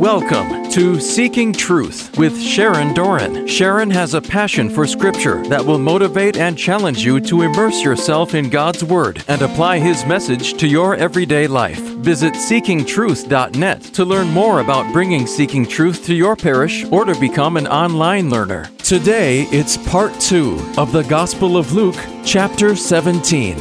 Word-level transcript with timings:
Welcome 0.00 0.70
to 0.70 0.98
Seeking 0.98 1.52
Truth 1.52 2.16
with 2.16 2.40
Sharon 2.40 2.94
Doran. 2.94 3.46
Sharon 3.46 3.90
has 3.90 4.14
a 4.14 4.22
passion 4.22 4.70
for 4.70 4.86
Scripture 4.86 5.46
that 5.48 5.62
will 5.62 5.78
motivate 5.78 6.38
and 6.38 6.56
challenge 6.56 7.04
you 7.04 7.20
to 7.20 7.42
immerse 7.42 7.82
yourself 7.82 8.34
in 8.34 8.48
God's 8.48 8.82
Word 8.82 9.22
and 9.28 9.42
apply 9.42 9.78
His 9.78 10.06
message 10.06 10.54
to 10.54 10.66
your 10.66 10.94
everyday 10.94 11.46
life. 11.46 11.82
Visit 11.98 12.32
seekingtruth.net 12.32 13.82
to 13.82 14.04
learn 14.06 14.28
more 14.28 14.60
about 14.60 14.90
bringing 14.90 15.26
Seeking 15.26 15.66
Truth 15.66 16.06
to 16.06 16.14
your 16.14 16.34
parish 16.34 16.86
or 16.86 17.04
to 17.04 17.14
become 17.20 17.58
an 17.58 17.66
online 17.66 18.30
learner. 18.30 18.70
Today, 18.78 19.42
it's 19.52 19.76
part 19.76 20.18
two 20.18 20.58
of 20.78 20.92
the 20.92 21.02
Gospel 21.02 21.58
of 21.58 21.74
Luke, 21.74 22.02
chapter 22.24 22.74
17. 22.74 23.58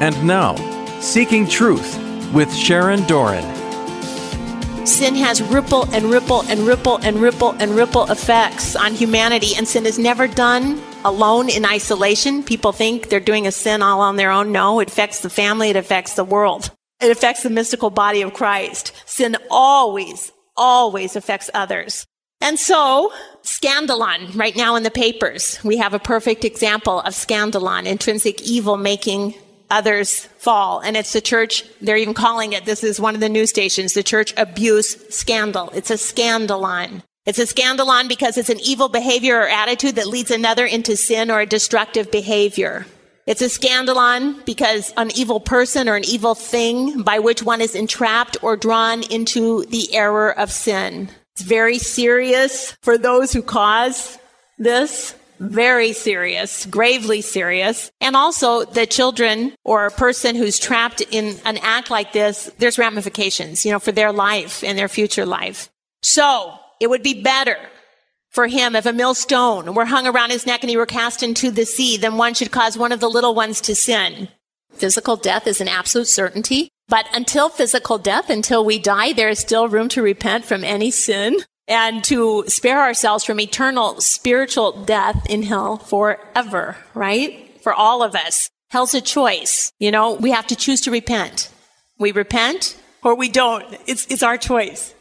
And 0.00 0.26
now, 0.26 0.56
Seeking 0.98 1.46
Truth 1.46 1.96
with 2.32 2.52
Sharon 2.52 3.06
Doran. 3.06 3.67
Sin 4.88 5.16
has 5.16 5.42
ripple 5.42 5.84
and 5.92 6.06
ripple 6.06 6.40
and 6.48 6.60
ripple 6.60 6.96
and 7.02 7.18
ripple 7.18 7.50
and 7.60 7.76
ripple 7.76 8.10
effects 8.10 8.74
on 8.74 8.94
humanity, 8.94 9.52
and 9.54 9.68
sin 9.68 9.84
is 9.84 9.98
never 9.98 10.26
done 10.26 10.82
alone 11.04 11.50
in 11.50 11.66
isolation. 11.66 12.42
People 12.42 12.72
think 12.72 13.08
they're 13.08 13.20
doing 13.20 13.46
a 13.46 13.52
sin 13.52 13.82
all 13.82 14.00
on 14.00 14.16
their 14.16 14.30
own. 14.30 14.50
No, 14.50 14.80
it 14.80 14.88
affects 14.88 15.20
the 15.20 15.28
family, 15.28 15.68
it 15.68 15.76
affects 15.76 16.14
the 16.14 16.24
world, 16.24 16.70
it 17.02 17.10
affects 17.10 17.42
the 17.42 17.50
mystical 17.50 17.90
body 17.90 18.22
of 18.22 18.32
Christ. 18.32 18.92
Sin 19.04 19.36
always, 19.50 20.32
always 20.56 21.16
affects 21.16 21.50
others. 21.52 22.06
And 22.40 22.58
so, 22.58 23.12
scandalon, 23.42 24.34
right 24.36 24.56
now 24.56 24.74
in 24.74 24.84
the 24.84 24.90
papers, 24.90 25.62
we 25.62 25.76
have 25.76 25.92
a 25.92 25.98
perfect 25.98 26.46
example 26.46 27.00
of 27.00 27.12
scandalon, 27.12 27.84
intrinsic 27.84 28.40
evil 28.40 28.78
making 28.78 29.34
others 29.70 30.26
fall. 30.38 30.80
And 30.80 30.96
it's 30.96 31.12
the 31.12 31.20
church, 31.20 31.64
they're 31.80 31.96
even 31.96 32.14
calling 32.14 32.52
it, 32.52 32.64
this 32.64 32.84
is 32.84 33.00
one 33.00 33.14
of 33.14 33.20
the 33.20 33.28
news 33.28 33.50
stations, 33.50 33.94
the 33.94 34.02
church 34.02 34.34
abuse 34.36 34.96
scandal. 35.14 35.70
It's 35.74 35.90
a 35.90 35.94
scandalon. 35.94 37.02
It's 37.26 37.38
a 37.38 37.42
scandalon 37.42 38.08
because 38.08 38.38
it's 38.38 38.48
an 38.48 38.60
evil 38.60 38.88
behavior 38.88 39.40
or 39.40 39.48
attitude 39.48 39.96
that 39.96 40.06
leads 40.06 40.30
another 40.30 40.64
into 40.64 40.96
sin 40.96 41.30
or 41.30 41.40
a 41.40 41.46
destructive 41.46 42.10
behavior. 42.10 42.86
It's 43.26 43.42
a 43.42 43.46
scandalon 43.46 44.42
because 44.46 44.94
an 44.96 45.10
evil 45.14 45.38
person 45.38 45.86
or 45.86 45.96
an 45.96 46.06
evil 46.06 46.34
thing 46.34 47.02
by 47.02 47.18
which 47.18 47.42
one 47.42 47.60
is 47.60 47.74
entrapped 47.74 48.42
or 48.42 48.56
drawn 48.56 49.02
into 49.02 49.66
the 49.66 49.94
error 49.94 50.32
of 50.32 50.50
sin. 50.50 51.10
It's 51.34 51.42
very 51.42 51.78
serious 51.78 52.72
for 52.80 52.96
those 52.96 53.34
who 53.34 53.42
cause 53.42 54.16
this 54.56 55.14
very 55.38 55.92
serious, 55.92 56.66
gravely 56.66 57.20
serious. 57.20 57.90
And 58.00 58.16
also 58.16 58.64
the 58.64 58.86
children 58.86 59.54
or 59.64 59.86
a 59.86 59.90
person 59.90 60.36
who's 60.36 60.58
trapped 60.58 61.00
in 61.00 61.38
an 61.44 61.58
act 61.58 61.90
like 61.90 62.12
this, 62.12 62.50
there's 62.58 62.78
ramifications, 62.78 63.64
you 63.64 63.72
know, 63.72 63.78
for 63.78 63.92
their 63.92 64.12
life 64.12 64.62
and 64.64 64.78
their 64.78 64.88
future 64.88 65.26
life. 65.26 65.70
So 66.02 66.54
it 66.80 66.88
would 66.88 67.02
be 67.02 67.22
better 67.22 67.56
for 68.30 68.46
him 68.46 68.76
if 68.76 68.86
a 68.86 68.92
millstone 68.92 69.74
were 69.74 69.86
hung 69.86 70.06
around 70.06 70.30
his 70.30 70.46
neck 70.46 70.62
and 70.62 70.70
he 70.70 70.76
were 70.76 70.86
cast 70.86 71.22
into 71.22 71.50
the 71.50 71.64
sea 71.64 71.96
than 71.96 72.16
one 72.16 72.34
should 72.34 72.50
cause 72.50 72.76
one 72.76 72.92
of 72.92 73.00
the 73.00 73.10
little 73.10 73.34
ones 73.34 73.60
to 73.62 73.74
sin. 73.74 74.28
Physical 74.72 75.16
death 75.16 75.46
is 75.46 75.60
an 75.60 75.68
absolute 75.68 76.08
certainty. 76.08 76.68
But 76.88 77.06
until 77.12 77.48
physical 77.50 77.98
death, 77.98 78.30
until 78.30 78.64
we 78.64 78.78
die, 78.78 79.12
there 79.12 79.28
is 79.28 79.38
still 79.38 79.68
room 79.68 79.88
to 79.90 80.02
repent 80.02 80.46
from 80.46 80.64
any 80.64 80.90
sin 80.90 81.38
and 81.68 82.02
to 82.04 82.44
spare 82.48 82.80
ourselves 82.80 83.24
from 83.24 83.38
eternal 83.38 84.00
spiritual 84.00 84.84
death 84.84 85.26
in 85.28 85.42
hell 85.42 85.76
forever, 85.76 86.76
right? 86.94 87.60
For 87.62 87.72
all 87.72 88.02
of 88.02 88.14
us. 88.14 88.50
Hell's 88.70 88.94
a 88.94 89.00
choice. 89.00 89.72
You 89.78 89.90
know, 89.90 90.14
we 90.14 90.30
have 90.30 90.46
to 90.48 90.56
choose 90.56 90.80
to 90.82 90.90
repent. 90.90 91.50
We 91.98 92.12
repent 92.12 92.76
or 93.02 93.14
we 93.14 93.28
don't. 93.28 93.64
It's, 93.86 94.06
it's 94.06 94.22
our 94.22 94.38
choice. 94.38 94.94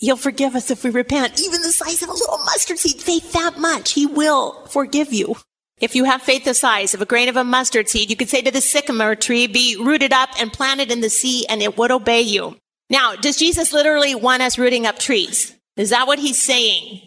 He'll 0.00 0.16
forgive 0.16 0.54
us 0.54 0.70
if 0.70 0.82
we 0.82 0.90
repent. 0.90 1.40
Even 1.40 1.62
the 1.62 1.72
size 1.72 2.02
of 2.02 2.08
a 2.08 2.12
little 2.12 2.38
mustard 2.38 2.78
seed, 2.78 3.00
faith 3.00 3.32
that 3.32 3.58
much, 3.58 3.92
He 3.92 4.06
will 4.06 4.66
forgive 4.66 5.12
you. 5.12 5.36
If 5.80 5.94
you 5.94 6.04
have 6.04 6.22
faith 6.22 6.44
the 6.44 6.54
size 6.54 6.94
of 6.94 7.02
a 7.02 7.06
grain 7.06 7.28
of 7.28 7.36
a 7.36 7.44
mustard 7.44 7.88
seed, 7.88 8.10
you 8.10 8.16
could 8.16 8.28
say 8.28 8.42
to 8.42 8.50
the 8.50 8.60
sycamore 8.60 9.16
tree, 9.16 9.46
be 9.46 9.76
rooted 9.76 10.12
up 10.12 10.30
and 10.38 10.52
planted 10.52 10.90
in 10.90 11.00
the 11.00 11.10
sea 11.10 11.46
and 11.48 11.62
it 11.62 11.76
would 11.76 11.90
obey 11.90 12.22
you. 12.22 12.56
Now, 12.90 13.16
does 13.16 13.36
Jesus 13.36 13.72
literally 13.72 14.14
want 14.14 14.42
us 14.42 14.58
rooting 14.58 14.86
up 14.86 14.98
trees? 14.98 15.54
Is 15.76 15.90
that 15.90 16.06
what 16.06 16.18
he's 16.18 16.40
saying? 16.40 17.00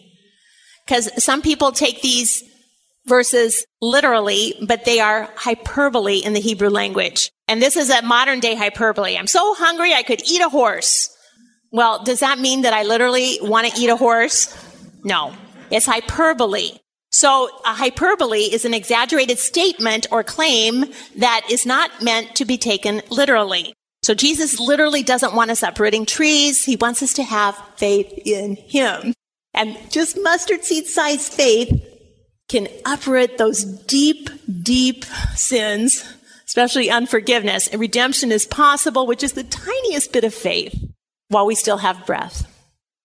Because 0.84 1.22
some 1.22 1.42
people 1.42 1.72
take 1.72 2.02
these 2.02 2.42
verses 3.06 3.64
literally, 3.80 4.54
but 4.66 4.84
they 4.84 5.00
are 5.00 5.28
hyperbole 5.34 6.18
in 6.18 6.34
the 6.34 6.40
Hebrew 6.40 6.68
language. 6.68 7.30
And 7.46 7.62
this 7.62 7.76
is 7.76 7.90
a 7.90 8.02
modern 8.02 8.40
day 8.40 8.54
hyperbole. 8.54 9.16
I'm 9.16 9.26
so 9.26 9.54
hungry 9.54 9.94
I 9.94 10.02
could 10.02 10.22
eat 10.30 10.42
a 10.42 10.48
horse. 10.48 11.14
Well, 11.70 12.02
does 12.04 12.20
that 12.20 12.38
mean 12.38 12.62
that 12.62 12.72
I 12.72 12.82
literally 12.82 13.38
want 13.42 13.66
to 13.66 13.80
eat 13.80 13.88
a 13.88 13.96
horse? 13.96 14.54
No. 15.04 15.34
It's 15.70 15.86
hyperbole. 15.86 16.72
So 17.10 17.48
a 17.64 17.72
hyperbole 17.74 18.40
is 18.40 18.64
an 18.64 18.74
exaggerated 18.74 19.38
statement 19.38 20.06
or 20.10 20.22
claim 20.22 20.84
that 21.16 21.46
is 21.50 21.64
not 21.64 22.02
meant 22.02 22.34
to 22.36 22.44
be 22.44 22.58
taken 22.58 23.02
literally. 23.10 23.74
So 24.08 24.14
Jesus 24.14 24.58
literally 24.58 25.02
doesn't 25.02 25.34
want 25.34 25.50
us 25.50 25.62
uprooting 25.62 26.06
trees. 26.06 26.64
He 26.64 26.76
wants 26.76 27.02
us 27.02 27.12
to 27.12 27.22
have 27.22 27.54
faith 27.76 28.10
in 28.24 28.56
him. 28.56 29.12
And 29.52 29.76
just 29.90 30.16
mustard 30.22 30.64
seed 30.64 30.86
sized 30.86 31.30
faith 31.30 31.70
can 32.48 32.68
uproot 32.86 33.36
those 33.36 33.64
deep, 33.64 34.30
deep 34.62 35.04
sins, 35.34 36.10
especially 36.46 36.88
unforgiveness. 36.88 37.68
And 37.68 37.82
redemption 37.82 38.32
is 38.32 38.46
possible 38.46 39.06
with 39.06 39.18
just 39.18 39.34
the 39.34 39.44
tiniest 39.44 40.10
bit 40.10 40.24
of 40.24 40.32
faith 40.32 40.74
while 41.28 41.44
we 41.44 41.54
still 41.54 41.76
have 41.76 42.06
breath. 42.06 42.50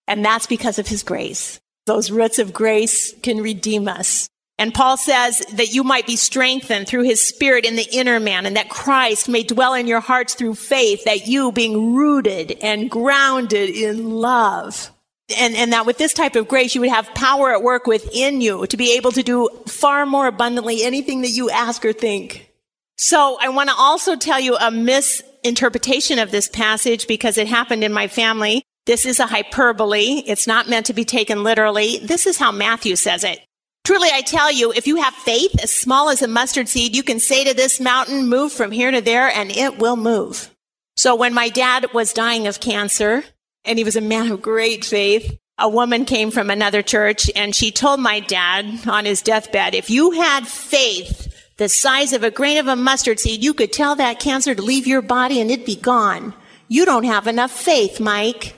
And 0.08 0.24
that's 0.24 0.46
because 0.46 0.78
of 0.78 0.88
his 0.88 1.02
grace. 1.02 1.60
Those 1.84 2.10
roots 2.10 2.38
of 2.38 2.54
grace 2.54 3.12
can 3.20 3.42
redeem 3.42 3.88
us. 3.88 4.26
And 4.58 4.72
Paul 4.72 4.96
says 4.96 5.40
that 5.54 5.74
you 5.74 5.82
might 5.82 6.06
be 6.06 6.16
strengthened 6.16 6.86
through 6.86 7.02
his 7.02 7.26
spirit 7.26 7.64
in 7.64 7.74
the 7.74 7.88
inner 7.92 8.20
man 8.20 8.46
and 8.46 8.56
that 8.56 8.68
Christ 8.68 9.28
may 9.28 9.42
dwell 9.42 9.74
in 9.74 9.88
your 9.88 10.00
hearts 10.00 10.34
through 10.34 10.54
faith, 10.54 11.04
that 11.04 11.26
you 11.26 11.50
being 11.50 11.94
rooted 11.94 12.52
and 12.62 12.90
grounded 12.90 13.70
in 13.70 14.10
love. 14.10 14.90
And, 15.36 15.56
and 15.56 15.72
that 15.72 15.86
with 15.86 15.98
this 15.98 16.12
type 16.12 16.36
of 16.36 16.46
grace, 16.46 16.74
you 16.74 16.82
would 16.82 16.90
have 16.90 17.14
power 17.14 17.52
at 17.52 17.62
work 17.62 17.86
within 17.86 18.40
you 18.40 18.66
to 18.66 18.76
be 18.76 18.96
able 18.96 19.10
to 19.12 19.22
do 19.22 19.48
far 19.66 20.06
more 20.06 20.26
abundantly 20.26 20.84
anything 20.84 21.22
that 21.22 21.30
you 21.30 21.50
ask 21.50 21.84
or 21.84 21.92
think. 21.92 22.52
So 22.96 23.38
I 23.40 23.48
want 23.48 23.70
to 23.70 23.76
also 23.76 24.16
tell 24.16 24.38
you 24.38 24.56
a 24.56 24.70
misinterpretation 24.70 26.18
of 26.18 26.30
this 26.30 26.48
passage 26.48 27.08
because 27.08 27.38
it 27.38 27.48
happened 27.48 27.82
in 27.82 27.92
my 27.92 28.06
family. 28.06 28.64
This 28.86 29.06
is 29.06 29.18
a 29.18 29.26
hyperbole. 29.26 30.22
It's 30.26 30.46
not 30.46 30.68
meant 30.68 30.86
to 30.86 30.92
be 30.92 31.04
taken 31.04 31.42
literally. 31.42 31.98
This 31.98 32.26
is 32.26 32.36
how 32.36 32.52
Matthew 32.52 32.94
says 32.94 33.24
it. 33.24 33.40
Truly, 33.84 34.08
I 34.12 34.22
tell 34.22 34.50
you, 34.50 34.72
if 34.72 34.86
you 34.86 34.96
have 34.96 35.14
faith 35.14 35.62
as 35.62 35.70
small 35.70 36.08
as 36.08 36.22
a 36.22 36.28
mustard 36.28 36.68
seed, 36.68 36.96
you 36.96 37.02
can 37.02 37.20
say 37.20 37.44
to 37.44 37.54
this 37.54 37.80
mountain, 37.80 38.28
move 38.28 38.50
from 38.50 38.70
here 38.70 38.90
to 38.90 39.02
there, 39.02 39.28
and 39.28 39.50
it 39.50 39.78
will 39.78 39.96
move. 39.96 40.50
So 40.96 41.14
when 41.14 41.34
my 41.34 41.50
dad 41.50 41.92
was 41.92 42.14
dying 42.14 42.46
of 42.46 42.60
cancer, 42.60 43.24
and 43.64 43.78
he 43.78 43.84
was 43.84 43.96
a 43.96 44.00
man 44.00 44.30
of 44.30 44.42
great 44.42 44.84
faith, 44.84 45.38
a 45.58 45.68
woman 45.68 46.04
came 46.04 46.30
from 46.30 46.50
another 46.50 46.82
church 46.82 47.30
and 47.36 47.54
she 47.54 47.70
told 47.70 48.00
my 48.00 48.20
dad 48.20 48.88
on 48.88 49.04
his 49.04 49.22
deathbed, 49.22 49.74
if 49.74 49.88
you 49.88 50.10
had 50.12 50.46
faith 50.46 51.30
the 51.56 51.68
size 51.68 52.12
of 52.12 52.24
a 52.24 52.30
grain 52.30 52.58
of 52.58 52.66
a 52.66 52.74
mustard 52.74 53.20
seed, 53.20 53.44
you 53.44 53.54
could 53.54 53.72
tell 53.72 53.94
that 53.94 54.18
cancer 54.18 54.54
to 54.54 54.62
leave 54.62 54.86
your 54.86 55.02
body 55.02 55.40
and 55.40 55.50
it'd 55.50 55.64
be 55.64 55.76
gone. 55.76 56.34
You 56.66 56.84
don't 56.84 57.04
have 57.04 57.28
enough 57.28 57.52
faith, 57.52 58.00
Mike. 58.00 58.56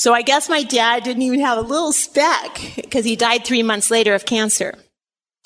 So 0.00 0.14
I 0.14 0.22
guess 0.22 0.48
my 0.48 0.62
dad 0.62 1.02
didn't 1.02 1.24
even 1.24 1.40
have 1.40 1.58
a 1.58 1.60
little 1.60 1.92
speck 1.92 2.58
because 2.74 3.04
he 3.04 3.16
died 3.16 3.44
three 3.44 3.62
months 3.62 3.90
later 3.90 4.14
of 4.14 4.24
cancer. 4.24 4.78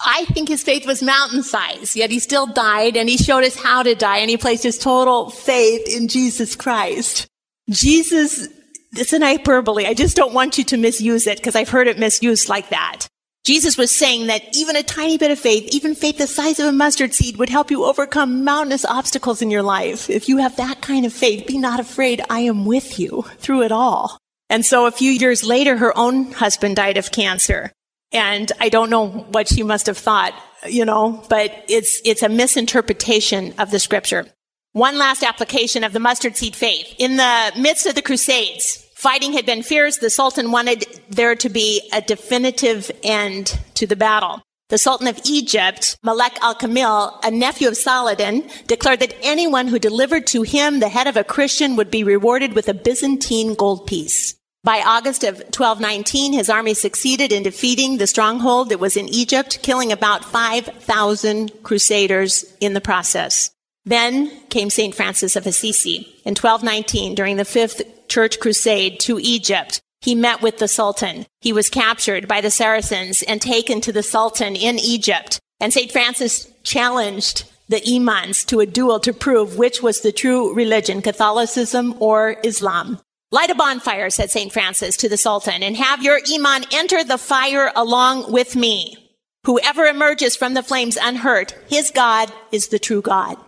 I 0.00 0.26
think 0.26 0.48
his 0.48 0.62
faith 0.62 0.86
was 0.86 1.02
mountain 1.02 1.42
size, 1.42 1.96
yet 1.96 2.12
he 2.12 2.20
still 2.20 2.46
died 2.46 2.96
and 2.96 3.08
he 3.08 3.16
showed 3.16 3.42
us 3.42 3.56
how 3.56 3.82
to 3.82 3.96
die 3.96 4.18
and 4.18 4.30
he 4.30 4.36
placed 4.36 4.62
his 4.62 4.78
total 4.78 5.28
faith 5.28 5.92
in 5.92 6.06
Jesus 6.06 6.54
Christ. 6.54 7.26
Jesus, 7.68 8.46
it's 8.92 9.12
an 9.12 9.22
hyperbole. 9.22 9.86
I 9.86 9.92
just 9.94 10.14
don't 10.14 10.32
want 10.32 10.56
you 10.56 10.62
to 10.62 10.76
misuse 10.76 11.26
it 11.26 11.38
because 11.38 11.56
I've 11.56 11.68
heard 11.68 11.88
it 11.88 11.98
misused 11.98 12.48
like 12.48 12.68
that. 12.68 13.08
Jesus 13.44 13.76
was 13.76 13.90
saying 13.90 14.28
that 14.28 14.56
even 14.56 14.76
a 14.76 14.84
tiny 14.84 15.18
bit 15.18 15.32
of 15.32 15.38
faith, 15.40 15.68
even 15.74 15.96
faith 15.96 16.18
the 16.18 16.28
size 16.28 16.60
of 16.60 16.66
a 16.66 16.72
mustard 16.72 17.12
seed 17.12 17.38
would 17.38 17.48
help 17.48 17.72
you 17.72 17.84
overcome 17.84 18.44
mountainous 18.44 18.84
obstacles 18.84 19.42
in 19.42 19.50
your 19.50 19.64
life. 19.64 20.08
If 20.08 20.28
you 20.28 20.36
have 20.36 20.54
that 20.58 20.80
kind 20.80 21.04
of 21.04 21.12
faith, 21.12 21.48
be 21.48 21.58
not 21.58 21.80
afraid. 21.80 22.22
I 22.30 22.38
am 22.42 22.66
with 22.66 23.00
you 23.00 23.22
through 23.38 23.64
it 23.64 23.72
all. 23.72 24.20
And 24.50 24.64
so 24.64 24.86
a 24.86 24.90
few 24.90 25.10
years 25.10 25.44
later, 25.44 25.76
her 25.76 25.96
own 25.96 26.32
husband 26.32 26.76
died 26.76 26.96
of 26.96 27.10
cancer. 27.10 27.72
And 28.12 28.50
I 28.60 28.68
don't 28.68 28.90
know 28.90 29.08
what 29.08 29.48
she 29.48 29.62
must 29.62 29.86
have 29.86 29.98
thought, 29.98 30.34
you 30.66 30.84
know, 30.84 31.24
but 31.28 31.64
it's, 31.68 32.00
it's 32.04 32.22
a 32.22 32.28
misinterpretation 32.28 33.54
of 33.58 33.70
the 33.70 33.80
scripture. 33.80 34.26
One 34.72 34.98
last 34.98 35.22
application 35.22 35.84
of 35.84 35.92
the 35.92 36.00
mustard 36.00 36.36
seed 36.36 36.56
faith. 36.56 36.94
In 36.98 37.16
the 37.16 37.52
midst 37.56 37.86
of 37.86 37.94
the 37.94 38.02
Crusades, 38.02 38.84
fighting 38.96 39.32
had 39.32 39.46
been 39.46 39.62
fierce. 39.62 39.98
The 39.98 40.10
Sultan 40.10 40.50
wanted 40.50 40.84
there 41.08 41.34
to 41.36 41.48
be 41.48 41.88
a 41.92 42.00
definitive 42.00 42.90
end 43.02 43.58
to 43.74 43.86
the 43.86 43.96
battle. 43.96 44.42
The 44.74 44.78
Sultan 44.78 45.06
of 45.06 45.20
Egypt, 45.24 45.96
Malek 46.02 46.36
al-Kamil, 46.42 47.20
a 47.22 47.30
nephew 47.30 47.68
of 47.68 47.76
Saladin, 47.76 48.50
declared 48.66 48.98
that 48.98 49.14
anyone 49.22 49.68
who 49.68 49.78
delivered 49.78 50.26
to 50.26 50.42
him 50.42 50.80
the 50.80 50.88
head 50.88 51.06
of 51.06 51.16
a 51.16 51.22
Christian 51.22 51.76
would 51.76 51.92
be 51.92 52.02
rewarded 52.02 52.54
with 52.54 52.68
a 52.68 52.74
Byzantine 52.74 53.54
gold 53.54 53.86
piece. 53.86 54.34
By 54.64 54.82
August 54.84 55.22
of 55.22 55.36
1219, 55.36 56.32
his 56.32 56.50
army 56.50 56.74
succeeded 56.74 57.30
in 57.30 57.44
defeating 57.44 57.98
the 57.98 58.08
stronghold 58.08 58.70
that 58.70 58.80
was 58.80 58.96
in 58.96 59.08
Egypt, 59.08 59.60
killing 59.62 59.92
about 59.92 60.24
5,000 60.24 61.52
crusaders 61.62 62.44
in 62.60 62.74
the 62.74 62.80
process. 62.80 63.52
Then 63.84 64.28
came 64.48 64.70
St. 64.70 64.92
Francis 64.92 65.36
of 65.36 65.46
Assisi. 65.46 65.98
In 66.24 66.34
1219, 66.34 67.14
during 67.14 67.36
the 67.36 67.44
Fifth 67.44 68.08
Church 68.08 68.40
Crusade 68.40 68.98
to 69.00 69.20
Egypt, 69.20 69.80
he 70.04 70.14
met 70.14 70.42
with 70.42 70.58
the 70.58 70.68
Sultan. 70.68 71.24
He 71.40 71.54
was 71.54 71.70
captured 71.70 72.28
by 72.28 72.42
the 72.42 72.50
Saracens 72.50 73.22
and 73.22 73.40
taken 73.40 73.80
to 73.80 73.90
the 73.90 74.02
Sultan 74.02 74.54
in 74.54 74.78
Egypt. 74.78 75.40
And 75.60 75.72
St. 75.72 75.90
Francis 75.90 76.46
challenged 76.62 77.50
the 77.70 77.82
imams 77.90 78.44
to 78.44 78.60
a 78.60 78.66
duel 78.66 79.00
to 79.00 79.14
prove 79.14 79.56
which 79.56 79.82
was 79.82 80.02
the 80.02 80.12
true 80.12 80.54
religion, 80.54 81.00
Catholicism 81.00 81.94
or 82.00 82.36
Islam. 82.44 83.00
Light 83.32 83.48
a 83.48 83.54
bonfire, 83.54 84.10
said 84.10 84.30
St. 84.30 84.52
Francis 84.52 84.98
to 84.98 85.08
the 85.08 85.16
Sultan, 85.16 85.62
and 85.62 85.74
have 85.74 86.02
your 86.02 86.20
Imam 86.30 86.64
enter 86.70 87.02
the 87.02 87.16
fire 87.16 87.72
along 87.74 88.30
with 88.30 88.54
me. 88.54 88.98
Whoever 89.46 89.86
emerges 89.86 90.36
from 90.36 90.52
the 90.52 90.62
flames 90.62 90.98
unhurt, 91.00 91.56
his 91.70 91.90
God 91.90 92.30
is 92.52 92.68
the 92.68 92.78
true 92.78 93.00
God. 93.00 93.38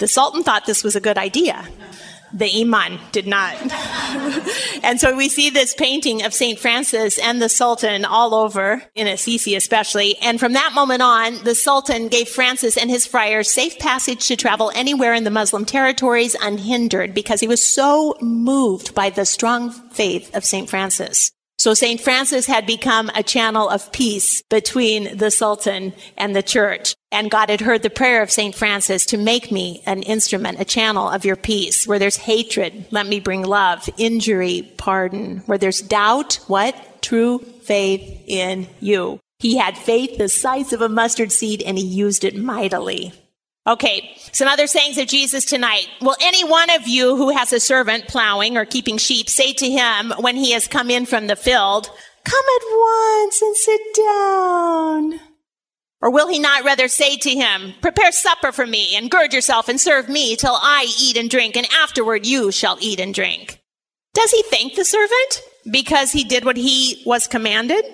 The 0.00 0.08
Sultan 0.08 0.42
thought 0.42 0.66
this 0.66 0.82
was 0.82 0.96
a 0.96 1.00
good 1.00 1.16
idea 1.16 1.68
the 2.32 2.60
Imam 2.60 2.98
did 3.12 3.26
not. 3.26 3.54
and 4.82 5.00
so 5.00 5.16
we 5.16 5.28
see 5.28 5.50
this 5.50 5.74
painting 5.74 6.22
of 6.22 6.34
St. 6.34 6.58
Francis 6.58 7.18
and 7.18 7.40
the 7.40 7.48
Sultan 7.48 8.04
all 8.04 8.34
over, 8.34 8.82
in 8.94 9.06
Assisi 9.06 9.54
especially. 9.54 10.16
And 10.18 10.40
from 10.40 10.52
that 10.54 10.72
moment 10.74 11.02
on, 11.02 11.42
the 11.44 11.54
Sultan 11.54 12.08
gave 12.08 12.28
Francis 12.28 12.76
and 12.76 12.90
his 12.90 13.06
friars 13.06 13.52
safe 13.52 13.78
passage 13.78 14.26
to 14.28 14.36
travel 14.36 14.72
anywhere 14.74 15.14
in 15.14 15.24
the 15.24 15.30
Muslim 15.30 15.64
territories 15.64 16.36
unhindered 16.40 17.14
because 17.14 17.40
he 17.40 17.48
was 17.48 17.62
so 17.62 18.16
moved 18.20 18.94
by 18.94 19.10
the 19.10 19.24
strong 19.24 19.70
faith 19.70 20.34
of 20.34 20.44
St. 20.44 20.68
Francis. 20.68 21.32
So 21.62 21.74
St. 21.74 22.00
Francis 22.00 22.46
had 22.46 22.66
become 22.66 23.08
a 23.14 23.22
channel 23.22 23.68
of 23.68 23.92
peace 23.92 24.42
between 24.50 25.16
the 25.16 25.30
Sultan 25.30 25.92
and 26.16 26.34
the 26.34 26.42
church. 26.42 26.96
And 27.12 27.30
God 27.30 27.50
had 27.50 27.60
heard 27.60 27.84
the 27.84 27.88
prayer 27.88 28.20
of 28.20 28.32
St. 28.32 28.52
Francis 28.52 29.06
to 29.06 29.16
make 29.16 29.52
me 29.52 29.80
an 29.86 30.02
instrument, 30.02 30.58
a 30.58 30.64
channel 30.64 31.08
of 31.08 31.24
your 31.24 31.36
peace. 31.36 31.86
Where 31.86 32.00
there's 32.00 32.16
hatred, 32.16 32.86
let 32.90 33.06
me 33.06 33.20
bring 33.20 33.44
love, 33.44 33.88
injury, 33.96 34.72
pardon. 34.76 35.38
Where 35.46 35.56
there's 35.56 35.80
doubt, 35.80 36.40
what? 36.48 37.00
True 37.00 37.38
faith 37.38 38.24
in 38.26 38.66
you. 38.80 39.20
He 39.38 39.56
had 39.56 39.78
faith 39.78 40.18
the 40.18 40.28
size 40.28 40.72
of 40.72 40.82
a 40.82 40.88
mustard 40.88 41.30
seed 41.30 41.62
and 41.62 41.78
he 41.78 41.86
used 41.86 42.24
it 42.24 42.36
mightily. 42.36 43.12
Okay, 43.64 44.16
some 44.32 44.48
other 44.48 44.66
sayings 44.66 44.98
of 44.98 45.06
Jesus 45.06 45.44
tonight. 45.44 45.86
Will 46.00 46.16
any 46.20 46.42
one 46.42 46.68
of 46.70 46.88
you 46.88 47.14
who 47.14 47.30
has 47.30 47.52
a 47.52 47.60
servant 47.60 48.08
plowing 48.08 48.56
or 48.56 48.64
keeping 48.64 48.98
sheep 48.98 49.30
say 49.30 49.52
to 49.52 49.70
him 49.70 50.12
when 50.18 50.34
he 50.34 50.50
has 50.50 50.66
come 50.66 50.90
in 50.90 51.06
from 51.06 51.28
the 51.28 51.36
field, 51.36 51.88
Come 52.24 52.44
at 52.56 52.62
once 52.76 53.40
and 53.40 53.56
sit 53.56 53.80
down? 53.94 55.20
Or 56.00 56.10
will 56.10 56.26
he 56.26 56.40
not 56.40 56.64
rather 56.64 56.88
say 56.88 57.16
to 57.18 57.30
him, 57.30 57.74
Prepare 57.80 58.10
supper 58.10 58.50
for 58.50 58.66
me 58.66 58.96
and 58.96 59.08
gird 59.08 59.32
yourself 59.32 59.68
and 59.68 59.80
serve 59.80 60.08
me 60.08 60.34
till 60.34 60.58
I 60.60 60.92
eat 61.00 61.16
and 61.16 61.30
drink, 61.30 61.56
and 61.56 61.68
afterward 61.72 62.26
you 62.26 62.50
shall 62.50 62.78
eat 62.80 62.98
and 62.98 63.14
drink? 63.14 63.60
Does 64.12 64.32
he 64.32 64.42
thank 64.42 64.74
the 64.74 64.84
servant 64.84 65.42
because 65.70 66.10
he 66.10 66.24
did 66.24 66.44
what 66.44 66.56
he 66.56 67.00
was 67.06 67.28
commanded? 67.28 67.84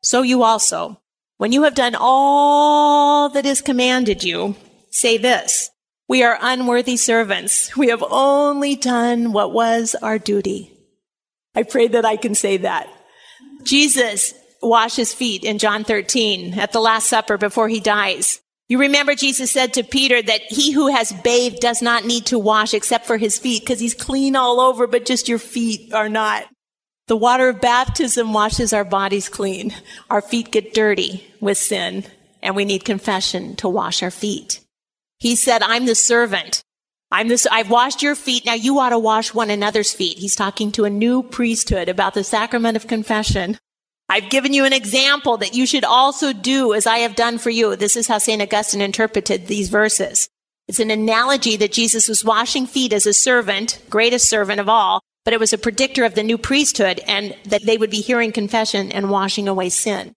So 0.00 0.22
you 0.22 0.44
also, 0.44 1.00
when 1.38 1.50
you 1.50 1.64
have 1.64 1.74
done 1.74 1.96
all 1.98 3.28
that 3.30 3.44
is 3.44 3.60
commanded 3.60 4.22
you, 4.22 4.54
say 4.92 5.18
this. 5.18 5.70
We 6.08 6.22
are 6.22 6.38
unworthy 6.40 6.96
servants. 6.96 7.76
We 7.76 7.88
have 7.88 8.04
only 8.08 8.76
done 8.76 9.32
what 9.32 9.52
was 9.52 9.96
our 10.02 10.18
duty. 10.18 10.72
I 11.54 11.62
pray 11.64 11.88
that 11.88 12.04
I 12.04 12.16
can 12.16 12.34
say 12.34 12.58
that. 12.58 12.88
Jesus 13.64 14.34
washed 14.60 14.96
his 14.96 15.12
feet 15.12 15.44
in 15.44 15.58
John 15.58 15.84
13 15.84 16.58
at 16.58 16.72
the 16.72 16.80
Last 16.80 17.08
Supper 17.08 17.36
before 17.36 17.68
he 17.68 17.80
dies. 17.80 18.40
You 18.68 18.78
remember 18.78 19.14
Jesus 19.14 19.52
said 19.52 19.74
to 19.74 19.82
Peter 19.82 20.22
that 20.22 20.40
he 20.42 20.72
who 20.72 20.88
has 20.88 21.12
bathed 21.24 21.60
does 21.60 21.82
not 21.82 22.04
need 22.04 22.26
to 22.26 22.38
wash 22.38 22.74
except 22.74 23.06
for 23.06 23.16
his 23.16 23.38
feet 23.38 23.62
because 23.62 23.80
he's 23.80 23.94
clean 23.94 24.36
all 24.36 24.60
over, 24.60 24.86
but 24.86 25.04
just 25.04 25.28
your 25.28 25.38
feet 25.38 25.92
are 25.92 26.08
not. 26.08 26.46
The 27.08 27.16
water 27.16 27.48
of 27.48 27.60
baptism 27.60 28.32
washes 28.32 28.72
our 28.72 28.84
bodies 28.84 29.28
clean. 29.28 29.74
Our 30.08 30.22
feet 30.22 30.50
get 30.50 30.72
dirty 30.72 31.26
with 31.40 31.58
sin 31.58 32.04
and 32.42 32.56
we 32.56 32.64
need 32.64 32.84
confession 32.84 33.56
to 33.56 33.68
wash 33.68 34.02
our 34.02 34.10
feet. 34.10 34.60
He 35.22 35.36
said, 35.36 35.62
I'm 35.62 35.86
the 35.86 35.94
servant. 35.94 36.64
I'm 37.12 37.28
this, 37.28 37.46
I've 37.46 37.70
washed 37.70 38.02
your 38.02 38.16
feet. 38.16 38.44
Now 38.44 38.54
you 38.54 38.80
ought 38.80 38.88
to 38.88 38.98
wash 38.98 39.32
one 39.32 39.50
another's 39.50 39.92
feet. 39.92 40.18
He's 40.18 40.34
talking 40.34 40.72
to 40.72 40.84
a 40.84 40.90
new 40.90 41.22
priesthood 41.22 41.88
about 41.88 42.14
the 42.14 42.24
sacrament 42.24 42.76
of 42.76 42.88
confession. 42.88 43.56
I've 44.08 44.30
given 44.30 44.52
you 44.52 44.64
an 44.64 44.72
example 44.72 45.36
that 45.36 45.54
you 45.54 45.64
should 45.64 45.84
also 45.84 46.32
do 46.32 46.74
as 46.74 46.88
I 46.88 46.98
have 46.98 47.14
done 47.14 47.38
for 47.38 47.50
you. 47.50 47.76
This 47.76 47.94
is 47.94 48.08
how 48.08 48.18
St. 48.18 48.42
Augustine 48.42 48.80
interpreted 48.80 49.46
these 49.46 49.68
verses. 49.68 50.28
It's 50.66 50.80
an 50.80 50.90
analogy 50.90 51.56
that 51.56 51.70
Jesus 51.70 52.08
was 52.08 52.24
washing 52.24 52.66
feet 52.66 52.92
as 52.92 53.06
a 53.06 53.14
servant, 53.14 53.78
greatest 53.88 54.28
servant 54.28 54.58
of 54.58 54.68
all, 54.68 55.02
but 55.24 55.32
it 55.32 55.38
was 55.38 55.52
a 55.52 55.58
predictor 55.58 56.04
of 56.04 56.16
the 56.16 56.24
new 56.24 56.36
priesthood 56.36 57.00
and 57.06 57.36
that 57.44 57.64
they 57.64 57.76
would 57.76 57.90
be 57.90 58.00
hearing 58.00 58.32
confession 58.32 58.90
and 58.90 59.08
washing 59.08 59.46
away 59.46 59.68
sin. 59.68 60.14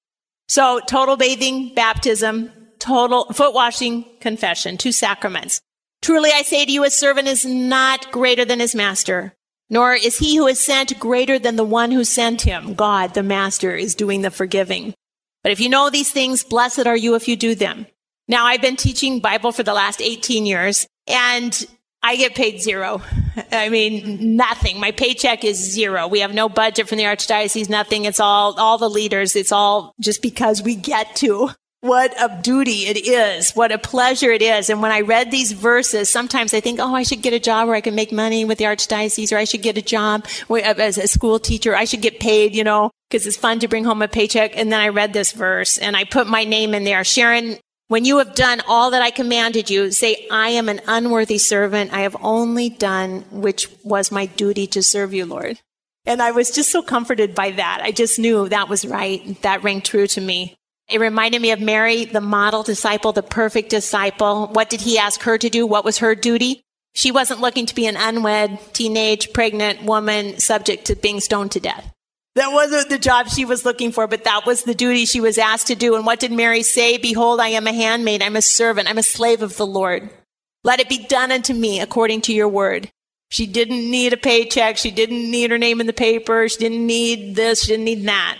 So 0.48 0.80
total 0.80 1.16
bathing, 1.16 1.75
baptism, 1.75 2.51
total 2.86 3.26
foot 3.34 3.54
washing, 3.54 4.06
confession, 4.20 4.78
two 4.78 4.92
sacraments. 4.92 5.60
Truly 6.02 6.30
I 6.32 6.44
say 6.44 6.66
to 6.66 6.72
you, 6.72 6.84
a 6.84 6.92
servant 6.92 7.28
is 7.28 7.44
not 7.44 8.12
greater 8.12 8.46
than 8.46 8.60
his 8.60 8.76
master, 8.76 9.34
nor 9.72 9.96
is 9.96 10.20
he 10.20 10.38
who 10.38 10.46
is 10.46 10.64
sent 10.64 11.00
greater 11.00 11.40
than 11.40 11.56
the 11.56 11.64
one 11.64 11.92
who 11.92 12.04
sent 12.04 12.42
him. 12.42 12.76
God, 12.76 13.16
the 13.16 13.24
master, 13.24 13.76
is 13.76 13.96
doing 13.96 14.22
the 14.22 14.30
forgiving. 14.30 14.94
But 15.42 15.52
if 15.52 15.60
you 15.60 15.68
know 15.68 15.90
these 15.90 16.12
things, 16.12 16.44
blessed 16.44 16.86
are 16.86 16.96
you 16.96 17.16
if 17.16 17.28
you 17.28 17.36
do 17.36 17.56
them. 17.56 17.88
Now 18.28 18.46
I've 18.46 18.62
been 18.62 18.76
teaching 18.76 19.20
Bible 19.20 19.52
for 19.52 19.64
the 19.64 19.74
last 19.74 20.00
18 20.02 20.46
years 20.46 20.88
and 21.08 21.66
I 22.04 22.18
get 22.18 22.36
paid 22.36 22.62
zero. 22.62 23.02
I 23.52 23.70
mean, 23.70 24.36
nothing. 24.36 24.80
My 24.80 24.92
paycheck 24.92 25.44
is 25.44 25.58
zero. 25.58 26.08
We 26.08 26.20
have 26.20 26.36
no 26.36 26.50
budget 26.50 26.88
from 26.88 27.00
the 27.00 27.06
archdiocese, 27.06 27.68
nothing. 27.68 28.06
It's 28.06 28.20
all, 28.20 28.60
all 28.60 28.78
the 28.78 28.90
leaders. 28.90 29.36
It's 29.36 29.52
all 29.52 29.96
just 30.00 30.22
because 30.22 30.62
we 30.62 30.76
get 30.76 31.16
to 31.18 31.50
what 31.86 32.14
a 32.20 32.42
duty 32.42 32.88
it 32.88 33.06
is, 33.08 33.52
what 33.52 33.72
a 33.72 33.78
pleasure 33.78 34.32
it 34.32 34.42
is. 34.42 34.72
And 34.72 34.82
when 34.82 34.92
I 34.92 35.02
read 35.02 35.30
these 35.30 35.52
verses, 35.52 36.10
sometimes 36.10 36.54
I 36.54 36.60
think, 36.60 36.80
oh, 36.80 36.96
I 36.96 37.04
should 37.04 37.22
get 37.22 37.34
a 37.34 37.40
job 37.40 37.68
where 37.68 37.76
I 37.76 37.82
can 37.82 37.94
make 37.94 38.12
money 38.12 38.44
with 38.44 38.58
the 38.58 38.64
archdiocese, 38.64 39.32
or 39.32 39.38
I 39.38 39.44
should 39.44 39.62
get 39.62 39.78
a 39.78 39.84
job 39.84 40.26
uh, 40.50 40.56
as 40.56 40.98
a 40.98 41.08
school 41.08 41.38
teacher. 41.38 41.76
I 41.76 41.86
should 41.86 42.02
get 42.02 42.20
paid, 42.20 42.56
you 42.56 42.64
know, 42.64 42.90
because 43.10 43.27
it's 43.27 43.38
fun 43.38 43.60
to 43.60 43.68
bring 43.68 43.86
home 43.86 44.01
a 44.01 44.08
paycheck. 44.08 44.58
And 44.58 44.72
then 44.72 44.80
I 44.80 44.88
read 44.88 45.13
this 45.13 45.32
verse 45.32 45.77
and 45.77 45.96
I 45.96 46.06
put 46.06 46.25
my 46.25 46.44
name 46.44 46.74
in 46.74 46.86
there. 46.86 47.04
Sharon, 47.04 47.58
when 47.88 48.04
you 48.04 48.18
have 48.18 48.34
done 48.34 48.63
all 48.68 48.89
that 48.89 49.04
I 49.04 49.12
commanded 49.12 49.70
you, 49.70 49.92
say, 49.92 50.27
I 50.32 50.50
am 50.50 50.70
an 50.70 50.82
unworthy 50.88 51.38
servant. 51.38 51.94
I 51.94 52.01
have 52.01 52.18
only 52.20 52.70
done 52.70 53.25
which 53.30 53.70
was 53.84 54.12
my 54.12 54.25
duty 54.25 54.65
to 54.68 54.82
serve 54.82 55.13
you, 55.13 55.27
Lord. 55.27 55.60
And 56.08 56.20
I 56.20 56.32
was 56.32 56.50
just 56.50 56.72
so 56.72 56.82
comforted 56.82 57.36
by 57.36 57.51
that. 57.51 57.82
I 57.84 57.92
just 57.92 58.18
knew 58.18 58.50
that 58.50 58.70
was 58.70 58.86
right. 58.86 59.39
That 59.44 59.63
rang 59.63 59.82
true 59.82 60.08
to 60.08 60.22
me. 60.22 60.56
It 60.89 61.00
reminded 61.00 61.42
me 61.42 61.51
of 61.51 61.60
Mary, 61.60 62.06
the 62.06 62.22
model 62.22 62.62
disciple, 62.62 63.12
the 63.12 63.24
perfect 63.24 63.70
disciple. 63.70 64.48
What 64.48 64.70
did 64.70 64.82
he 64.82 64.98
ask 64.98 65.22
her 65.24 65.38
to 65.38 65.50
do? 65.50 65.65
What 65.65 65.86
was 65.86 65.98
her 65.98 66.13
duty? 66.13 66.62
She 66.94 67.12
wasn't 67.12 67.42
looking 67.42 67.65
to 67.65 67.75
be 67.75 67.88
an 67.88 67.98
unwed, 67.98 68.60
teenage, 68.74 69.34
pregnant 69.34 69.84
woman 69.84 70.39
subject 70.39 70.86
to 70.86 70.96
being 70.96 71.20
stoned 71.20 71.51
to 71.51 71.60
death. 71.60 71.92
That 72.36 72.51
wasn't 72.51 72.89
the 72.89 73.00
job 73.00 73.30
she 73.30 73.46
was 73.46 73.65
looking 73.65 73.92
for, 73.92 74.08
but 74.08 74.25
that 74.25 74.46
was 74.46 74.63
the 74.63 74.75
duty 74.75 75.06
she 75.06 75.22
was 75.22 75.38
asked 75.38 75.68
to 75.68 75.75
do. 75.75 75.96
And 75.96 76.06
what 76.06 76.20
did 76.20 76.32
Mary 76.32 76.63
say? 76.63 76.98
Behold, 76.98 77.39
I 77.39 77.50
am 77.50 77.65
a 77.65 77.74
handmaid. 77.74 78.22
I'm 78.22 78.36
a 78.36 78.42
servant. 78.42 78.89
I'm 78.89 78.98
a 78.98 79.04
slave 79.04 79.42
of 79.42 79.58
the 79.58 79.65
Lord. 79.65 80.10
Let 80.63 80.80
it 80.80 80.89
be 80.89 81.06
done 81.06 81.32
unto 81.32 81.54
me 81.54 81.80
according 81.80 82.22
to 82.22 82.34
your 82.34 82.50
word. 82.50 82.92
She 83.30 83.46
didn't 83.46 83.89
need 83.89 84.13
a 84.13 84.18
paycheck. 84.18 84.77
She 84.77 84.92
didn't 84.92 85.32
need 85.32 85.51
her 85.51 85.58
name 85.58 85.82
in 85.82 85.88
the 85.88 85.94
paper. 85.94 86.48
She 86.48 86.58
didn't 86.58 86.86
need 86.86 87.36
this. 87.36 87.63
She 87.63 87.68
didn't 87.68 87.86
need 87.86 88.08
that. 88.08 88.38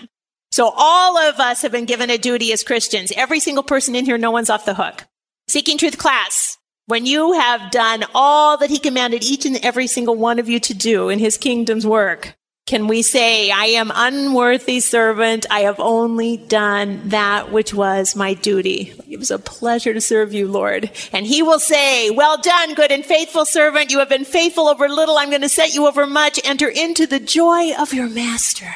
So 0.56 0.72
all 0.74 1.18
of 1.18 1.38
us 1.38 1.60
have 1.60 1.72
been 1.72 1.84
given 1.84 2.08
a 2.08 2.16
duty 2.16 2.50
as 2.50 2.64
Christians. 2.64 3.12
Every 3.14 3.40
single 3.40 3.62
person 3.62 3.94
in 3.94 4.06
here, 4.06 4.16
no 4.16 4.30
one's 4.30 4.48
off 4.48 4.64
the 4.64 4.72
hook. 4.72 5.04
Seeking 5.48 5.76
Truth 5.76 5.98
class. 5.98 6.56
When 6.86 7.04
you 7.04 7.34
have 7.34 7.70
done 7.70 8.06
all 8.14 8.56
that 8.56 8.70
he 8.70 8.78
commanded 8.78 9.22
each 9.22 9.44
and 9.44 9.62
every 9.62 9.86
single 9.86 10.16
one 10.16 10.38
of 10.38 10.48
you 10.48 10.58
to 10.60 10.72
do 10.72 11.10
in 11.10 11.18
his 11.18 11.36
kingdom's 11.36 11.86
work, 11.86 12.36
can 12.64 12.88
we 12.88 13.02
say, 13.02 13.50
I 13.50 13.66
am 13.66 13.92
unworthy 13.94 14.80
servant. 14.80 15.44
I 15.50 15.60
have 15.60 15.78
only 15.78 16.38
done 16.38 17.10
that 17.10 17.52
which 17.52 17.74
was 17.74 18.16
my 18.16 18.32
duty. 18.32 18.94
It 19.10 19.18
was 19.18 19.30
a 19.30 19.38
pleasure 19.38 19.92
to 19.92 20.00
serve 20.00 20.32
you, 20.32 20.48
Lord. 20.48 20.90
And 21.12 21.26
he 21.26 21.42
will 21.42 21.60
say, 21.60 22.08
well 22.08 22.40
done, 22.40 22.72
good 22.72 22.92
and 22.92 23.04
faithful 23.04 23.44
servant. 23.44 23.92
You 23.92 23.98
have 23.98 24.08
been 24.08 24.24
faithful 24.24 24.68
over 24.68 24.88
little. 24.88 25.18
I'm 25.18 25.28
going 25.28 25.42
to 25.42 25.50
set 25.50 25.74
you 25.74 25.86
over 25.86 26.06
much. 26.06 26.40
Enter 26.44 26.68
into 26.70 27.06
the 27.06 27.20
joy 27.20 27.74
of 27.74 27.92
your 27.92 28.08
master. 28.08 28.72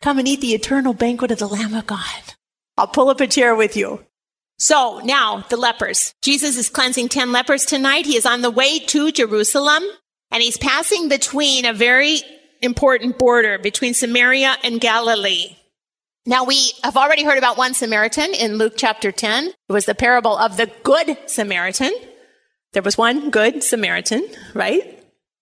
Come 0.00 0.18
and 0.18 0.28
eat 0.28 0.40
the 0.40 0.54
eternal 0.54 0.92
banquet 0.92 1.30
of 1.30 1.38
the 1.38 1.48
Lamb 1.48 1.74
of 1.74 1.86
God. 1.86 2.34
I'll 2.76 2.86
pull 2.86 3.08
up 3.08 3.20
a 3.20 3.26
chair 3.26 3.54
with 3.54 3.76
you. 3.76 4.04
So 4.58 5.00
now 5.04 5.44
the 5.48 5.56
lepers. 5.56 6.14
Jesus 6.22 6.56
is 6.56 6.68
cleansing 6.68 7.08
10 7.08 7.32
lepers 7.32 7.64
tonight. 7.64 8.06
He 8.06 8.16
is 8.16 8.26
on 8.26 8.42
the 8.42 8.50
way 8.50 8.78
to 8.78 9.12
Jerusalem 9.12 9.84
and 10.30 10.42
he's 10.42 10.56
passing 10.56 11.08
between 11.08 11.64
a 11.64 11.72
very 11.72 12.20
important 12.60 13.18
border 13.18 13.58
between 13.58 13.94
Samaria 13.94 14.56
and 14.62 14.80
Galilee. 14.80 15.56
Now 16.26 16.44
we 16.44 16.72
have 16.84 16.96
already 16.96 17.24
heard 17.24 17.38
about 17.38 17.56
one 17.56 17.72
Samaritan 17.74 18.34
in 18.34 18.58
Luke 18.58 18.74
chapter 18.76 19.12
10. 19.12 19.46
It 19.46 19.72
was 19.72 19.86
the 19.86 19.94
parable 19.94 20.36
of 20.36 20.56
the 20.56 20.70
good 20.82 21.16
Samaritan. 21.26 21.92
There 22.72 22.82
was 22.82 22.98
one 22.98 23.30
good 23.30 23.62
Samaritan, 23.62 24.26
right? 24.54 24.97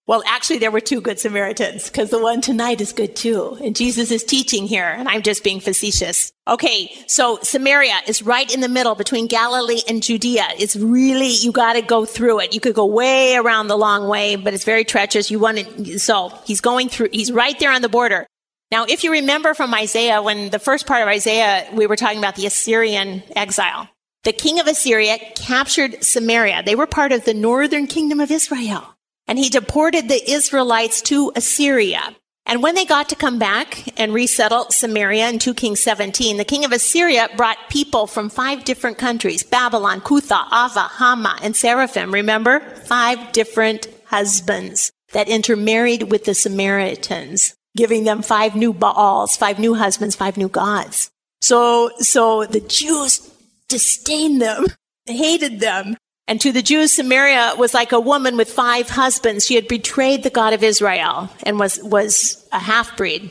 Well, 0.09 0.23
actually, 0.25 0.59
there 0.59 0.71
were 0.71 0.81
two 0.81 1.01
good 1.01 1.19
Samaritans 1.19 1.91
because 1.91 2.11
the 2.11 2.21
one 2.21 2.41
tonight 2.41 2.81
is 2.81 2.93
good 2.93 3.17
too. 3.17 3.59
And 3.61 3.75
Jesus 3.75 4.13
is 4.13 4.23
teaching 4.23 4.69
here, 4.69 4.87
and 4.87 5.09
I'm 5.09 5.23
just 5.23 5.43
being 5.43 5.59
facetious. 5.59 6.33
Okay, 6.47 6.93
so 7.09 7.41
Samaria 7.43 7.97
is 8.07 8.23
right 8.23 8.53
in 8.55 8.61
the 8.61 8.69
middle 8.69 8.95
between 8.95 9.27
Galilee 9.27 9.81
and 9.89 10.01
Judea. 10.01 10.47
It's 10.61 10.77
really, 10.77 11.31
you 11.31 11.51
got 11.51 11.73
to 11.73 11.83
go 11.83 12.05
through 12.05 12.39
it. 12.39 12.55
You 12.55 12.61
could 12.61 12.77
go 12.77 12.87
way 12.87 13.35
around 13.35 13.67
the 13.67 13.77
long 13.77 14.07
way, 14.07 14.37
but 14.37 14.55
it's 14.55 14.63
very 14.63 14.85
treacherous. 14.85 15.29
You 15.29 15.41
want 15.41 15.59
to, 15.59 15.99
so 15.99 16.29
he's 16.45 16.61
going 16.61 16.89
through, 16.89 17.09
he's 17.11 17.33
right 17.33 17.59
there 17.59 17.73
on 17.73 17.83
the 17.83 17.89
border. 17.89 18.29
Now, 18.71 18.85
if 18.89 19.03
you 19.03 19.11
remember 19.11 19.55
from 19.55 19.75
Isaiah, 19.75 20.23
when 20.23 20.51
the 20.51 20.61
first 20.61 20.87
part 20.87 21.03
of 21.03 21.09
Isaiah, 21.09 21.69
we 21.73 21.89
were 21.89 21.97
talking 21.97 22.19
about 22.19 22.37
the 22.37 22.47
Assyrian 22.47 23.25
exile. 23.35 23.89
The 24.23 24.33
king 24.33 24.61
of 24.61 24.69
Assyria 24.69 25.19
captured 25.35 26.05
Samaria. 26.05 26.63
They 26.65 26.77
were 26.77 26.87
part 26.87 27.11
of 27.11 27.25
the 27.25 27.35
northern 27.35 27.89
kingdom 27.89 28.21
of 28.21 28.31
Israel 28.31 28.96
and 29.27 29.39
he 29.39 29.49
deported 29.49 30.09
the 30.09 30.31
Israelites 30.31 31.01
to 31.03 31.33
Assyria. 31.35 32.15
And 32.49 32.63
when 32.63 32.77
they 32.77 32.85
got 32.85 33.09
to 33.09 33.17
come 33.17 33.41
back 33.41 33.99
and 33.99 34.15
resettle 34.15 34.71
Samaria 34.71 35.29
in 35.29 35.41
2 35.41 35.53
Kings 35.55 35.81
17, 35.81 36.37
the 36.37 36.45
king 36.45 36.65
of 36.65 36.71
Assyria 36.71 37.29
brought 37.37 37.59
people 37.69 38.07
from 38.07 38.29
five 38.29 38.65
different 38.65 38.99
countries, 38.99 39.43
Babylon, 39.43 40.01
Cutha, 40.01 40.47
Ava, 40.53 40.83
Hama, 40.83 41.39
and 41.43 41.57
Seraphim. 41.57 42.15
Remember? 42.15 42.61
Five 42.61 43.33
different 43.33 43.89
husbands 44.07 44.93
that 45.13 45.29
intermarried 45.29 46.05
with 46.05 46.25
the 46.25 46.35
Samaritans, 46.35 47.55
giving 47.77 48.05
them 48.05 48.23
five 48.23 48.55
new 48.55 48.73
Baals, 48.73 49.37
five 49.37 49.59
new 49.59 49.75
husbands, 49.75 50.15
five 50.15 50.37
new 50.37 50.49
gods. 50.49 51.11
So, 51.41 51.91
so 51.99 52.45
the 52.45 52.61
Jews 52.61 53.29
disdained 53.69 54.41
them, 54.41 54.67
hated 55.07 55.59
them, 55.59 55.97
and 56.29 56.41
to 56.41 56.51
the 56.51 56.63
Jews, 56.63 56.93
Samaria 56.93 57.55
was 57.57 57.73
like 57.73 57.93
a 57.93 58.01
woman 58.01 58.37
with 58.37 58.51
five 58.51 58.89
husbands. 58.89 59.47
She 59.47 59.55
had 59.55 59.69
betrayed 59.69 60.23
the 60.23 60.31
God 60.31 60.53
of 60.53 60.65
Israel 60.65 61.31
and 61.45 61.59
was, 61.59 61.81
was 61.83 62.47
a 62.53 62.59
half 62.59 62.97
breed. 62.97 63.31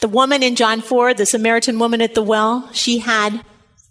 The 0.00 0.08
woman 0.08 0.42
in 0.42 0.56
John 0.56 0.80
4, 0.80 1.14
the 1.14 1.26
Samaritan 1.26 1.78
woman 1.78 2.02
at 2.02 2.14
the 2.14 2.22
well, 2.22 2.68
she 2.72 2.98
had 2.98 3.40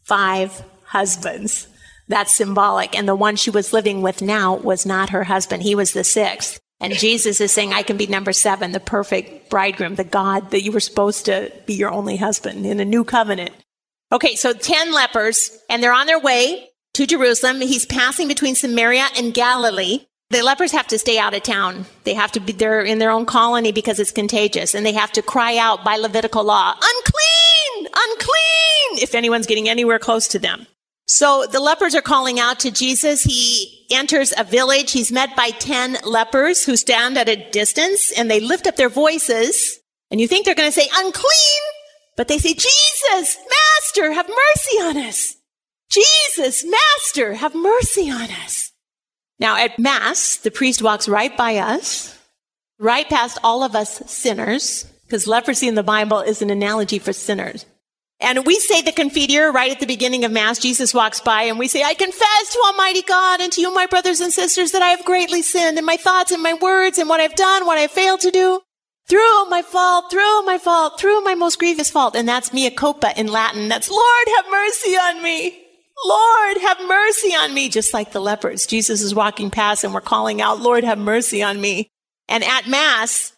five 0.03 0.61
husbands. 0.83 1.67
That's 2.09 2.35
symbolic. 2.35 2.97
And 2.97 3.07
the 3.07 3.15
one 3.15 3.37
she 3.37 3.49
was 3.49 3.71
living 3.71 4.01
with 4.01 4.21
now 4.21 4.55
was 4.55 4.85
not 4.85 5.11
her 5.11 5.23
husband. 5.23 5.63
He 5.63 5.75
was 5.75 5.93
the 5.93 6.03
sixth. 6.03 6.59
And 6.81 6.93
Jesus 6.93 7.39
is 7.39 7.53
saying, 7.53 7.71
I 7.71 7.81
can 7.81 7.95
be 7.95 8.07
number 8.07 8.33
seven, 8.33 8.73
the 8.73 8.79
perfect 8.81 9.49
bridegroom, 9.49 9.95
the 9.95 10.03
God 10.03 10.51
that 10.51 10.63
you 10.63 10.73
were 10.73 10.81
supposed 10.81 11.25
to 11.25 11.49
be 11.65 11.75
your 11.75 11.91
only 11.91 12.17
husband 12.17 12.65
in 12.65 12.81
a 12.81 12.85
new 12.85 13.05
covenant. 13.05 13.51
Okay, 14.11 14.35
so 14.35 14.51
10 14.51 14.91
lepers, 14.91 15.57
and 15.69 15.81
they're 15.81 15.93
on 15.93 16.07
their 16.07 16.19
way 16.19 16.69
to 16.93 17.07
Jerusalem. 17.07 17.61
He's 17.61 17.85
passing 17.85 18.27
between 18.27 18.55
Samaria 18.55 19.07
and 19.17 19.33
Galilee. 19.33 20.05
The 20.29 20.41
lepers 20.41 20.71
have 20.71 20.87
to 20.87 20.97
stay 20.97 21.19
out 21.19 21.35
of 21.35 21.43
town. 21.43 21.85
They 22.05 22.13
have 22.13 22.31
to 22.31 22.39
be 22.39 22.53
there 22.53 22.81
in 22.81 22.99
their 22.99 23.11
own 23.11 23.25
colony 23.25 23.71
because 23.71 23.99
it's 23.99 24.11
contagious. 24.11 24.73
And 24.73 24.85
they 24.85 24.93
have 24.93 25.11
to 25.13 25.21
cry 25.21 25.57
out 25.57 25.83
by 25.83 25.97
Levitical 25.97 26.43
law, 26.43 26.73
unclean, 26.73 27.87
unclean, 27.93 29.03
if 29.03 29.13
anyone's 29.13 29.45
getting 29.45 29.69
anywhere 29.69 29.99
close 29.99 30.27
to 30.29 30.39
them. 30.39 30.65
So 31.05 31.45
the 31.51 31.59
lepers 31.59 31.93
are 31.95 32.01
calling 32.01 32.39
out 32.39 32.59
to 32.61 32.71
Jesus. 32.71 33.23
He 33.23 33.85
enters 33.91 34.33
a 34.37 34.43
village. 34.43 34.91
He's 34.91 35.11
met 35.11 35.35
by 35.35 35.51
10 35.51 35.97
lepers 36.05 36.65
who 36.65 36.77
stand 36.77 37.17
at 37.17 37.29
a 37.29 37.49
distance 37.51 38.11
and 38.17 38.31
they 38.31 38.39
lift 38.39 38.65
up 38.65 38.75
their 38.75 38.89
voices. 38.89 39.79
And 40.09 40.21
you 40.21 40.27
think 40.27 40.45
they're 40.45 40.55
going 40.55 40.71
to 40.71 40.79
say 40.79 40.89
unclean, 40.95 41.61
but 42.15 42.27
they 42.27 42.37
say, 42.37 42.53
Jesus, 42.53 43.37
Master, 43.37 44.13
have 44.13 44.29
mercy 44.29 44.77
on 44.77 44.97
us. 44.97 45.35
Jesus, 45.93 46.65
Master, 46.65 47.35
have 47.35 47.53
mercy 47.53 48.09
on 48.09 48.31
us. 48.43 48.71
Now 49.37 49.57
at 49.57 49.77
Mass, 49.77 50.37
the 50.37 50.49
priest 50.49 50.81
walks 50.81 51.07
right 51.07 51.35
by 51.37 51.57
us, 51.57 52.17
right 52.79 53.07
past 53.07 53.37
all 53.43 53.63
of 53.63 53.75
us 53.75 54.01
sinners, 54.11 54.91
because 55.05 55.27
leprosy 55.27 55.67
in 55.67 55.75
the 55.75 55.83
Bible 55.83 56.21
is 56.21 56.41
an 56.41 56.49
analogy 56.49 56.97
for 56.97 57.13
sinners. 57.13 57.65
And 58.19 58.45
we 58.45 58.57
say 58.57 58.81
the 58.81 58.91
Confiteor 58.91 59.53
right 59.53 59.71
at 59.71 59.79
the 59.79 59.85
beginning 59.85 60.23
of 60.23 60.31
Mass. 60.31 60.57
Jesus 60.57 60.93
walks 60.93 61.19
by 61.19 61.43
and 61.43 61.59
we 61.59 61.67
say, 61.67 61.83
I 61.83 61.93
confess 61.93 62.53
to 62.53 62.63
Almighty 62.65 63.01
God 63.03 63.41
and 63.41 63.51
to 63.51 63.61
you, 63.61 63.73
my 63.73 63.85
brothers 63.85 64.21
and 64.21 64.33
sisters, 64.33 64.71
that 64.71 64.81
I 64.81 64.89
have 64.89 65.05
greatly 65.05 65.41
sinned 65.41 65.77
in 65.77 65.85
my 65.85 65.97
thoughts 65.97 66.31
and 66.31 66.41
my 66.41 66.53
words 66.53 66.97
and 66.97 67.09
what 67.09 67.19
I've 67.19 67.35
done, 67.35 67.65
what 67.65 67.77
I've 67.77 67.91
failed 67.91 68.21
to 68.21 68.31
do. 68.31 68.61
Through 69.09 69.49
my 69.49 69.61
fault, 69.61 70.09
through 70.09 70.43
my 70.43 70.57
fault, 70.57 70.99
through 70.99 71.21
my 71.21 71.35
most 71.35 71.59
grievous 71.59 71.91
fault. 71.91 72.15
And 72.15 72.27
that's 72.27 72.53
mea 72.53 72.71
culpa 72.71 73.11
in 73.19 73.27
Latin. 73.27 73.67
That's 73.67 73.91
Lord, 73.91 74.27
have 74.37 74.45
mercy 74.49 74.91
on 74.91 75.21
me. 75.21 75.62
Lord, 76.05 76.57
have 76.57 76.87
mercy 76.87 77.29
on 77.35 77.53
me, 77.53 77.69
just 77.69 77.93
like 77.93 78.11
the 78.11 78.19
lepers. 78.19 78.65
Jesus 78.65 79.01
is 79.01 79.15
walking 79.15 79.49
past 79.49 79.83
and 79.83 79.93
we're 79.93 80.01
calling 80.01 80.41
out, 80.41 80.59
Lord, 80.59 80.83
have 80.83 80.97
mercy 80.97 81.43
on 81.43 81.59
me. 81.59 81.89
And 82.27 82.43
at 82.43 82.67
Mass, 82.67 83.33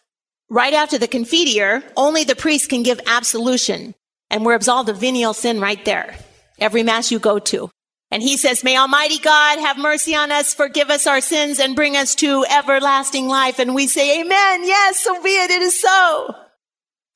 right 0.48 0.72
after 0.72 0.98
the 0.98 1.08
Confiteor, 1.08 1.82
only 1.96 2.24
the 2.24 2.36
priest 2.36 2.68
can 2.70 2.82
give 2.82 3.00
absolution. 3.06 3.94
And 4.30 4.44
we're 4.44 4.54
absolved 4.54 4.88
of 4.88 4.98
venial 4.98 5.34
sin 5.34 5.60
right 5.60 5.84
there. 5.84 6.16
Every 6.58 6.82
Mass 6.82 7.10
you 7.10 7.18
go 7.18 7.38
to. 7.38 7.70
And 8.10 8.22
he 8.22 8.36
says, 8.36 8.64
May 8.64 8.76
Almighty 8.76 9.18
God 9.18 9.58
have 9.58 9.78
mercy 9.78 10.14
on 10.14 10.30
us, 10.30 10.54
forgive 10.54 10.90
us 10.90 11.06
our 11.06 11.20
sins, 11.20 11.58
and 11.58 11.74
bring 11.74 11.96
us 11.96 12.14
to 12.16 12.44
everlasting 12.48 13.28
life. 13.28 13.58
And 13.58 13.74
we 13.74 13.86
say, 13.86 14.20
Amen. 14.20 14.66
Yes, 14.66 15.00
so 15.00 15.20
be 15.22 15.30
it. 15.30 15.50
It 15.50 15.62
is 15.62 15.80
so. 15.80 16.34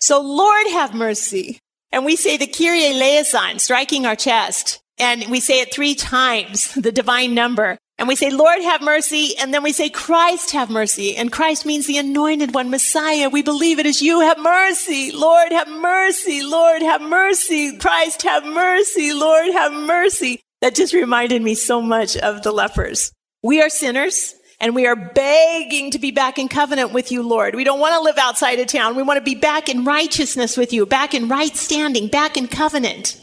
So 0.01 0.21
Lord 0.21 0.67
have 0.69 0.95
mercy. 0.95 1.61
And 1.93 2.05
we 2.05 2.17
say 2.17 2.37
the 2.37 2.47
Kyrie 2.47 2.87
eleison, 2.87 3.59
striking 3.59 4.07
our 4.07 4.17
chest. 4.17 4.81
And 5.01 5.25
we 5.31 5.41
say 5.41 5.61
it 5.61 5.73
three 5.73 5.95
times, 5.95 6.75
the 6.75 6.93
divine 6.93 7.35
number. 7.35 7.79
And 7.99 8.09
we 8.09 8.17
say, 8.17 8.31
Lord, 8.31 8.63
have 8.63 8.81
mercy. 8.81 9.37
And 9.39 9.53
then 9.53 9.63
we 9.63 9.73
say, 9.73 9.91
Christ, 9.91 10.53
have 10.53 10.71
mercy. 10.71 11.17
And 11.17 11.31
Christ 11.31 11.67
means 11.67 11.87
the 11.87 11.99
anointed 11.99 12.55
one, 12.55 12.71
Messiah. 12.71 13.29
We 13.29 13.43
believe 13.43 13.79
it 13.79 13.85
is 13.85 14.01
you. 14.01 14.21
Have 14.21 14.39
mercy. 14.39 15.13
Lord, 15.13 15.53
have 15.53 15.69
mercy. 15.69 16.43
Lord, 16.43 16.81
have 16.81 17.03
mercy. 17.03 17.77
Christ, 17.77 18.23
have 18.23 18.45
mercy. 18.45 19.13
Lord, 19.13 19.53
have 19.53 19.73
mercy. 19.73 20.41
That 20.63 20.75
just 20.75 20.95
reminded 20.95 21.43
me 21.43 21.55
so 21.55 21.83
much 21.83 22.17
of 22.17 22.43
the 22.43 22.53
lepers. 22.53 23.13
We 23.43 23.61
are 23.61 23.69
sinners 23.69 24.35
and 24.61 24.75
we 24.75 24.87
are 24.87 24.97
begging 24.97 25.91
to 25.91 25.99
be 25.99 26.11
back 26.11 26.39
in 26.39 26.49
covenant 26.49 26.93
with 26.93 27.13
you, 27.13 27.23
Lord. 27.23 27.55
We 27.55 27.65
don't 27.65 27.81
want 27.81 27.95
to 27.95 28.01
live 28.01 28.19
outside 28.19 28.61
of 28.61 28.67
town. 28.67 28.97
We 28.97 29.03
want 29.03 29.19
to 29.19 29.25
be 29.25 29.35
back 29.35 29.69
in 29.69 29.85
righteousness 29.85 30.57
with 30.57 30.73
you, 30.73 30.87
back 30.87 31.13
in 31.13 31.29
right 31.29 31.55
standing, 31.55 32.09
back 32.09 32.39
in 32.39 32.49
covenant 32.49 33.21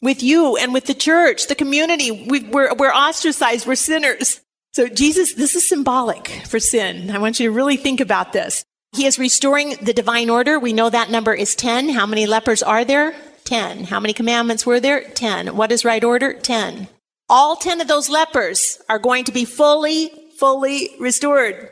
with 0.00 0.22
you 0.22 0.56
and 0.56 0.72
with 0.72 0.86
the 0.86 0.94
church, 0.94 1.46
the 1.46 1.54
community. 1.54 2.10
We, 2.10 2.40
we're, 2.44 2.74
we're 2.74 2.92
ostracized. 2.92 3.66
We're 3.66 3.74
sinners. 3.74 4.40
So 4.72 4.88
Jesus, 4.88 5.34
this 5.34 5.54
is 5.54 5.68
symbolic 5.68 6.28
for 6.46 6.60
sin. 6.60 7.10
I 7.10 7.18
want 7.18 7.40
you 7.40 7.48
to 7.48 7.54
really 7.54 7.76
think 7.76 8.00
about 8.00 8.32
this. 8.32 8.64
He 8.94 9.06
is 9.06 9.18
restoring 9.18 9.76
the 9.82 9.92
divine 9.92 10.30
order. 10.30 10.58
We 10.58 10.72
know 10.72 10.88
that 10.88 11.10
number 11.10 11.34
is 11.34 11.54
10. 11.54 11.90
How 11.90 12.06
many 12.06 12.26
lepers 12.26 12.62
are 12.62 12.84
there? 12.84 13.14
10. 13.44 13.84
How 13.84 14.00
many 14.00 14.12
commandments 14.12 14.64
were 14.64 14.80
there? 14.80 15.02
10. 15.02 15.56
What 15.56 15.72
is 15.72 15.84
right 15.84 16.02
order? 16.02 16.34
10. 16.34 16.88
All 17.28 17.56
10 17.56 17.80
of 17.80 17.88
those 17.88 18.08
lepers 18.08 18.78
are 18.88 18.98
going 18.98 19.24
to 19.24 19.32
be 19.32 19.44
fully, 19.44 20.10
fully 20.38 20.90
restored. 20.98 21.70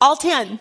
All 0.00 0.16
10. 0.16 0.60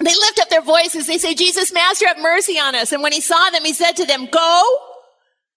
They 0.00 0.10
lift 0.10 0.40
up 0.40 0.50
their 0.50 0.62
voices. 0.62 1.06
They 1.06 1.18
say, 1.18 1.34
Jesus, 1.34 1.72
Master, 1.72 2.06
have 2.08 2.18
mercy 2.18 2.58
on 2.58 2.74
us. 2.74 2.92
And 2.92 3.02
when 3.02 3.12
he 3.12 3.20
saw 3.20 3.50
them, 3.50 3.64
he 3.64 3.72
said 3.72 3.92
to 3.92 4.04
them, 4.04 4.26
go 4.26 4.78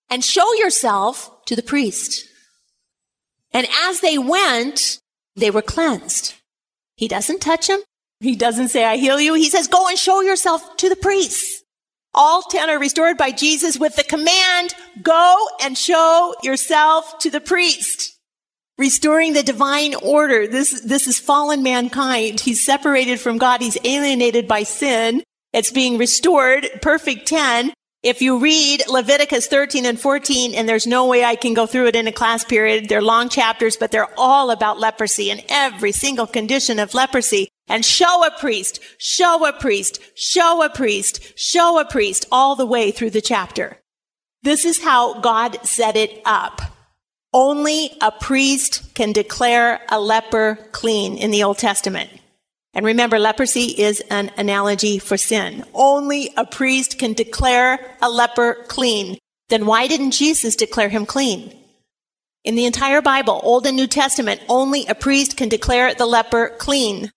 and 0.09 0.23
show 0.23 0.53
yourself 0.55 1.45
to 1.45 1.55
the 1.55 1.63
priest. 1.63 2.25
And 3.51 3.67
as 3.83 4.01
they 4.01 4.17
went, 4.17 4.99
they 5.35 5.51
were 5.51 5.61
cleansed. 5.61 6.33
He 6.95 7.07
doesn't 7.07 7.41
touch 7.41 7.67
them. 7.67 7.81
He 8.19 8.35
doesn't 8.35 8.69
say, 8.69 8.83
I 8.83 8.97
heal 8.97 9.19
you. 9.19 9.35
He 9.35 9.49
says, 9.49 9.67
go 9.67 9.87
and 9.87 9.97
show 9.97 10.21
yourself 10.21 10.77
to 10.77 10.89
the 10.89 10.95
priests. 10.95 11.63
All 12.13 12.41
10 12.41 12.69
are 12.69 12.79
restored 12.79 13.17
by 13.17 13.31
Jesus 13.31 13.77
with 13.77 13.95
the 13.95 14.03
command, 14.03 14.73
go 15.03 15.47
and 15.61 15.77
show 15.77 16.33
yourself 16.41 17.19
to 17.19 17.29
the 17.29 17.41
priest. 17.41 18.17
Restoring 18.79 19.33
the 19.33 19.43
divine 19.43 19.93
order. 19.95 20.47
This, 20.47 20.81
this 20.81 21.07
is 21.07 21.19
fallen 21.19 21.63
mankind. 21.63 22.39
He's 22.39 22.63
separated 22.63 23.19
from 23.19 23.37
God. 23.37 23.61
He's 23.61 23.77
alienated 23.83 24.47
by 24.47 24.63
sin. 24.63 25.23
It's 25.53 25.71
being 25.71 25.97
restored, 25.97 26.67
perfect 26.81 27.27
10, 27.27 27.73
if 28.07 28.21
you 28.21 28.39
read 28.39 28.87
Leviticus 28.87 29.47
13 29.47 29.85
and 29.85 29.99
14, 29.99 30.55
and 30.55 30.67
there's 30.67 30.87
no 30.87 31.05
way 31.05 31.25
I 31.25 31.35
can 31.35 31.53
go 31.53 31.65
through 31.65 31.87
it 31.87 31.95
in 31.95 32.07
a 32.07 32.13
class 32.13 32.45
period, 32.45 32.87
they're 32.87 33.01
long 33.01 33.27
chapters, 33.27 33.75
but 33.75 33.91
they're 33.91 34.13
all 34.17 34.49
about 34.49 34.79
leprosy 34.79 35.29
and 35.29 35.43
every 35.49 35.91
single 35.91 36.25
condition 36.25 36.79
of 36.79 36.93
leprosy. 36.93 37.49
And 37.67 37.83
show 37.83 38.25
a 38.25 38.31
priest, 38.39 38.79
show 38.97 39.45
a 39.45 39.51
priest, 39.51 39.99
show 40.15 40.63
a 40.63 40.69
priest, 40.69 41.37
show 41.37 41.79
a 41.79 41.85
priest 41.85 42.25
all 42.31 42.55
the 42.55 42.65
way 42.65 42.91
through 42.91 43.09
the 43.09 43.19
chapter. 43.19 43.77
This 44.41 44.63
is 44.63 44.81
how 44.81 45.19
God 45.19 45.65
set 45.65 45.97
it 45.97 46.21
up. 46.23 46.61
Only 47.33 47.91
a 47.99 48.13
priest 48.13 48.95
can 48.95 49.11
declare 49.11 49.81
a 49.89 49.99
leper 49.99 50.59
clean 50.71 51.17
in 51.17 51.31
the 51.31 51.43
Old 51.43 51.57
Testament. 51.57 52.09
And 52.77 52.85
remember, 52.85 53.17
leprosy 53.17 53.69
is 53.81 54.01
an 54.11 54.29
analogy 54.37 54.99
for 54.99 55.17
sin. 55.17 55.65
Only 55.73 56.31
a 56.37 56.45
priest 56.45 56.99
can 56.99 57.13
declare 57.13 57.79
a 58.03 58.07
leper 58.07 58.53
clean. 58.67 59.17
Then 59.49 59.65
why 59.65 59.87
didn't 59.87 60.11
Jesus 60.11 60.55
declare 60.55 60.87
him 60.87 61.07
clean? 61.07 61.57
In 62.43 62.53
the 62.53 62.67
entire 62.67 63.01
Bible, 63.01 63.39
Old 63.41 63.65
and 63.65 63.75
New 63.75 63.87
Testament, 63.87 64.41
only 64.47 64.85
a 64.85 64.93
priest 64.93 65.37
can 65.37 65.49
declare 65.49 65.95
the 65.95 66.05
leper 66.05 66.49
clean. 66.59 67.09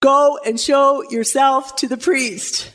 Go 0.00 0.38
and 0.46 0.60
show 0.60 1.02
yourself 1.10 1.74
to 1.76 1.88
the 1.88 1.96
priest. 1.96 2.70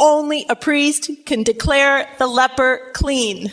Only 0.00 0.44
a 0.48 0.56
priest 0.56 1.08
can 1.26 1.44
declare 1.44 2.08
the 2.18 2.26
leper 2.26 2.90
clean. 2.92 3.52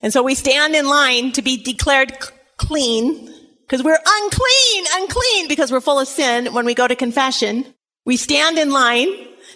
And 0.00 0.12
so 0.12 0.22
we 0.22 0.36
stand 0.36 0.76
in 0.76 0.86
line 0.86 1.32
to 1.32 1.42
be 1.42 1.56
declared 1.56 2.16
clean 2.56 3.31
because 3.72 3.82
we're 3.82 3.98
unclean, 4.06 4.84
unclean 4.92 5.48
because 5.48 5.72
we're 5.72 5.80
full 5.80 5.98
of 5.98 6.06
sin 6.06 6.52
when 6.52 6.66
we 6.66 6.74
go 6.74 6.86
to 6.86 6.94
confession. 6.94 7.64
We 8.04 8.18
stand 8.18 8.58
in 8.58 8.70
line. 8.70 9.08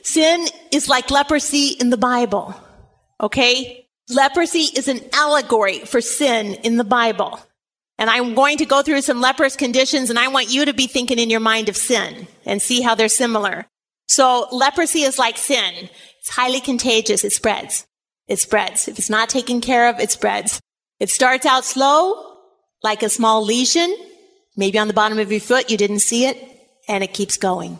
Sin 0.04 0.46
is 0.72 0.88
like 0.88 1.10
leprosy 1.10 1.76
in 1.78 1.90
the 1.90 1.98
Bible. 1.98 2.54
Okay? 3.20 3.86
Leprosy 4.08 4.70
is 4.74 4.88
an 4.88 5.00
allegory 5.12 5.80
for 5.80 6.00
sin 6.00 6.54
in 6.64 6.78
the 6.78 6.84
Bible. 6.84 7.38
And 7.98 8.08
I'm 8.08 8.34
going 8.34 8.56
to 8.56 8.64
go 8.64 8.80
through 8.80 9.02
some 9.02 9.20
leprous 9.20 9.54
conditions 9.54 10.08
and 10.08 10.18
I 10.18 10.28
want 10.28 10.50
you 10.50 10.64
to 10.64 10.72
be 10.72 10.86
thinking 10.86 11.18
in 11.18 11.28
your 11.28 11.40
mind 11.40 11.68
of 11.68 11.76
sin 11.76 12.26
and 12.46 12.62
see 12.62 12.80
how 12.80 12.94
they're 12.94 13.10
similar. 13.10 13.66
So 14.08 14.48
leprosy 14.50 15.02
is 15.02 15.18
like 15.18 15.36
sin. 15.36 15.90
It's 16.20 16.30
highly 16.30 16.62
contagious. 16.62 17.22
It 17.22 17.32
spreads. 17.32 17.86
It 18.28 18.38
spreads. 18.38 18.88
If 18.88 18.98
it's 18.98 19.10
not 19.10 19.28
taken 19.28 19.60
care 19.60 19.90
of, 19.90 20.00
it 20.00 20.10
spreads. 20.10 20.58
It 21.00 21.10
starts 21.10 21.44
out 21.44 21.66
slow, 21.66 22.35
like 22.82 23.02
a 23.02 23.08
small 23.08 23.44
lesion, 23.44 23.94
maybe 24.56 24.78
on 24.78 24.88
the 24.88 24.94
bottom 24.94 25.18
of 25.18 25.30
your 25.30 25.40
foot. 25.40 25.70
You 25.70 25.76
didn't 25.76 26.00
see 26.00 26.26
it 26.26 26.36
and 26.88 27.02
it 27.02 27.14
keeps 27.14 27.36
going. 27.36 27.78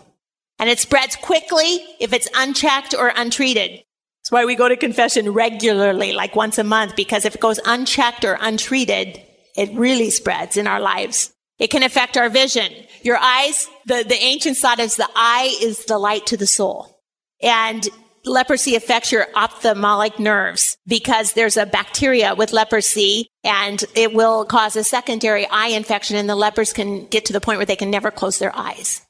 And 0.58 0.70
it 0.70 0.78
spreads 0.78 1.16
quickly 1.16 1.84
if 2.00 2.12
it's 2.12 2.28
unchecked 2.34 2.94
or 2.94 3.12
untreated. 3.14 3.70
That's 3.70 4.32
why 4.32 4.44
we 4.44 4.56
go 4.56 4.68
to 4.68 4.76
confession 4.76 5.32
regularly, 5.32 6.12
like 6.12 6.34
once 6.34 6.58
a 6.58 6.64
month, 6.64 6.96
because 6.96 7.24
if 7.24 7.34
it 7.34 7.40
goes 7.40 7.60
unchecked 7.64 8.24
or 8.24 8.38
untreated, 8.40 9.20
it 9.56 9.70
really 9.74 10.10
spreads 10.10 10.56
in 10.56 10.66
our 10.66 10.80
lives. 10.80 11.32
It 11.58 11.68
can 11.68 11.82
affect 11.82 12.16
our 12.16 12.28
vision. 12.28 12.72
Your 13.02 13.16
eyes, 13.18 13.68
the, 13.86 14.04
the 14.06 14.20
ancients 14.20 14.60
thought 14.60 14.78
is 14.78 14.96
the 14.96 15.08
eye 15.14 15.56
is 15.62 15.84
the 15.84 15.98
light 15.98 16.26
to 16.26 16.36
the 16.36 16.46
soul. 16.46 16.98
And 17.40 17.86
leprosy 18.26 18.74
affects 18.74 19.12
your 19.12 19.28
ophthalmic 19.34 20.18
nerves 20.18 20.76
because 20.86 21.32
there's 21.32 21.56
a 21.56 21.64
bacteria 21.64 22.34
with 22.34 22.52
leprosy 22.52 23.28
and 23.44 23.84
it 23.94 24.12
will 24.12 24.44
cause 24.44 24.76
a 24.76 24.84
secondary 24.84 25.46
eye 25.46 25.68
infection 25.68 26.16
and 26.16 26.28
the 26.28 26.34
lepers 26.34 26.72
can 26.72 27.06
get 27.06 27.24
to 27.26 27.32
the 27.32 27.40
point 27.40 27.58
where 27.58 27.66
they 27.66 27.76
can 27.76 27.90
never 27.90 28.10
close 28.10 28.38
their 28.38 28.54
eyes. 28.54 29.00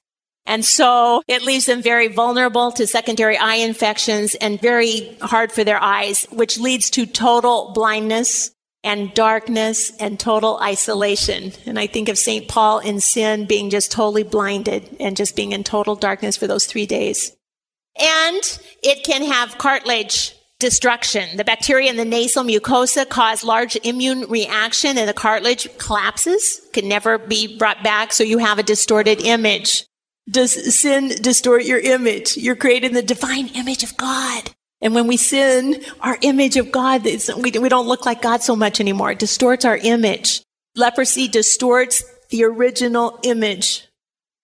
And 0.44 0.64
so 0.64 1.22
it 1.26 1.42
leaves 1.42 1.66
them 1.66 1.82
very 1.82 2.06
vulnerable 2.06 2.70
to 2.72 2.86
secondary 2.86 3.36
eye 3.36 3.56
infections 3.56 4.36
and 4.36 4.60
very 4.60 5.16
hard 5.20 5.50
for 5.50 5.64
their 5.64 5.82
eyes, 5.82 6.24
which 6.30 6.58
leads 6.58 6.90
to 6.90 7.04
total 7.04 7.72
blindness 7.74 8.52
and 8.84 9.12
darkness 9.14 9.90
and 9.98 10.20
total 10.20 10.60
isolation. 10.62 11.52
And 11.64 11.78
I 11.78 11.88
think 11.88 12.08
of 12.08 12.16
St. 12.16 12.46
Paul 12.46 12.78
in 12.78 13.00
sin 13.00 13.46
being 13.46 13.70
just 13.70 13.90
totally 13.90 14.22
blinded 14.22 14.96
and 15.00 15.16
just 15.16 15.34
being 15.34 15.50
in 15.50 15.64
total 15.64 15.96
darkness 15.96 16.36
for 16.36 16.46
those 16.46 16.66
three 16.66 16.86
days. 16.86 17.36
And 17.98 18.58
it 18.82 19.04
can 19.04 19.22
have 19.24 19.58
cartilage 19.58 20.34
destruction. 20.58 21.36
The 21.36 21.44
bacteria 21.44 21.90
in 21.90 21.96
the 21.96 22.04
nasal 22.04 22.44
mucosa 22.44 23.08
cause 23.08 23.44
large 23.44 23.76
immune 23.76 24.22
reaction 24.28 24.96
and 24.96 25.08
the 25.08 25.14
cartilage 25.14 25.68
collapses, 25.78 26.60
can 26.72 26.88
never 26.88 27.18
be 27.18 27.58
brought 27.58 27.82
back. 27.82 28.12
So 28.12 28.24
you 28.24 28.38
have 28.38 28.58
a 28.58 28.62
distorted 28.62 29.20
image. 29.20 29.84
Does 30.28 30.78
sin 30.78 31.08
distort 31.20 31.64
your 31.64 31.78
image? 31.78 32.36
You're 32.36 32.56
created 32.56 32.88
in 32.88 32.94
the 32.94 33.02
divine 33.02 33.48
image 33.48 33.82
of 33.82 33.96
God. 33.96 34.50
And 34.80 34.94
when 34.94 35.06
we 35.06 35.16
sin, 35.16 35.82
our 36.00 36.18
image 36.20 36.56
of 36.56 36.72
God, 36.72 37.04
we, 37.04 37.50
we 37.50 37.68
don't 37.68 37.86
look 37.86 38.04
like 38.04 38.22
God 38.22 38.42
so 38.42 38.56
much 38.56 38.80
anymore. 38.80 39.12
It 39.12 39.18
distorts 39.18 39.64
our 39.64 39.76
image. 39.76 40.42
Leprosy 40.74 41.28
distorts 41.28 42.04
the 42.30 42.44
original 42.44 43.18
image. 43.22 43.86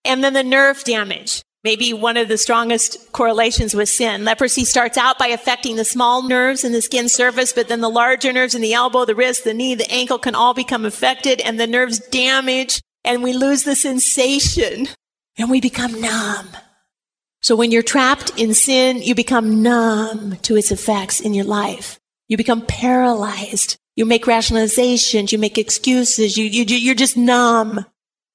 And 0.04 0.22
then 0.22 0.32
the 0.32 0.42
nerve 0.42 0.84
damage. 0.84 1.42
Maybe 1.64 1.92
one 1.92 2.16
of 2.16 2.26
the 2.26 2.38
strongest 2.38 3.12
correlations 3.12 3.72
with 3.72 3.88
sin. 3.88 4.24
Leprosy 4.24 4.64
starts 4.64 4.98
out 4.98 5.16
by 5.16 5.28
affecting 5.28 5.76
the 5.76 5.84
small 5.84 6.22
nerves 6.22 6.64
in 6.64 6.72
the 6.72 6.82
skin 6.82 7.08
surface, 7.08 7.52
but 7.52 7.68
then 7.68 7.80
the 7.80 7.88
larger 7.88 8.32
nerves 8.32 8.56
in 8.56 8.62
the 8.62 8.74
elbow, 8.74 9.04
the 9.04 9.14
wrist, 9.14 9.44
the 9.44 9.54
knee, 9.54 9.76
the 9.76 9.90
ankle 9.90 10.18
can 10.18 10.34
all 10.34 10.54
become 10.54 10.84
affected 10.84 11.40
and 11.40 11.60
the 11.60 11.68
nerves 11.68 12.00
damage 12.00 12.80
and 13.04 13.22
we 13.22 13.32
lose 13.32 13.62
the 13.62 13.76
sensation 13.76 14.88
and 15.38 15.50
we 15.50 15.60
become 15.60 16.00
numb. 16.00 16.48
So 17.42 17.54
when 17.54 17.70
you're 17.70 17.82
trapped 17.82 18.32
in 18.36 18.54
sin, 18.54 19.02
you 19.02 19.14
become 19.14 19.62
numb 19.62 20.36
to 20.42 20.56
its 20.56 20.72
effects 20.72 21.20
in 21.20 21.34
your 21.34 21.44
life. 21.44 21.98
You 22.28 22.36
become 22.36 22.66
paralyzed. 22.66 23.76
You 23.94 24.06
make 24.06 24.24
rationalizations. 24.24 25.32
You 25.32 25.38
make 25.38 25.58
excuses. 25.58 26.36
You, 26.36 26.44
you, 26.44 26.64
you're 26.64 26.94
just 26.94 27.16
numb. 27.16 27.84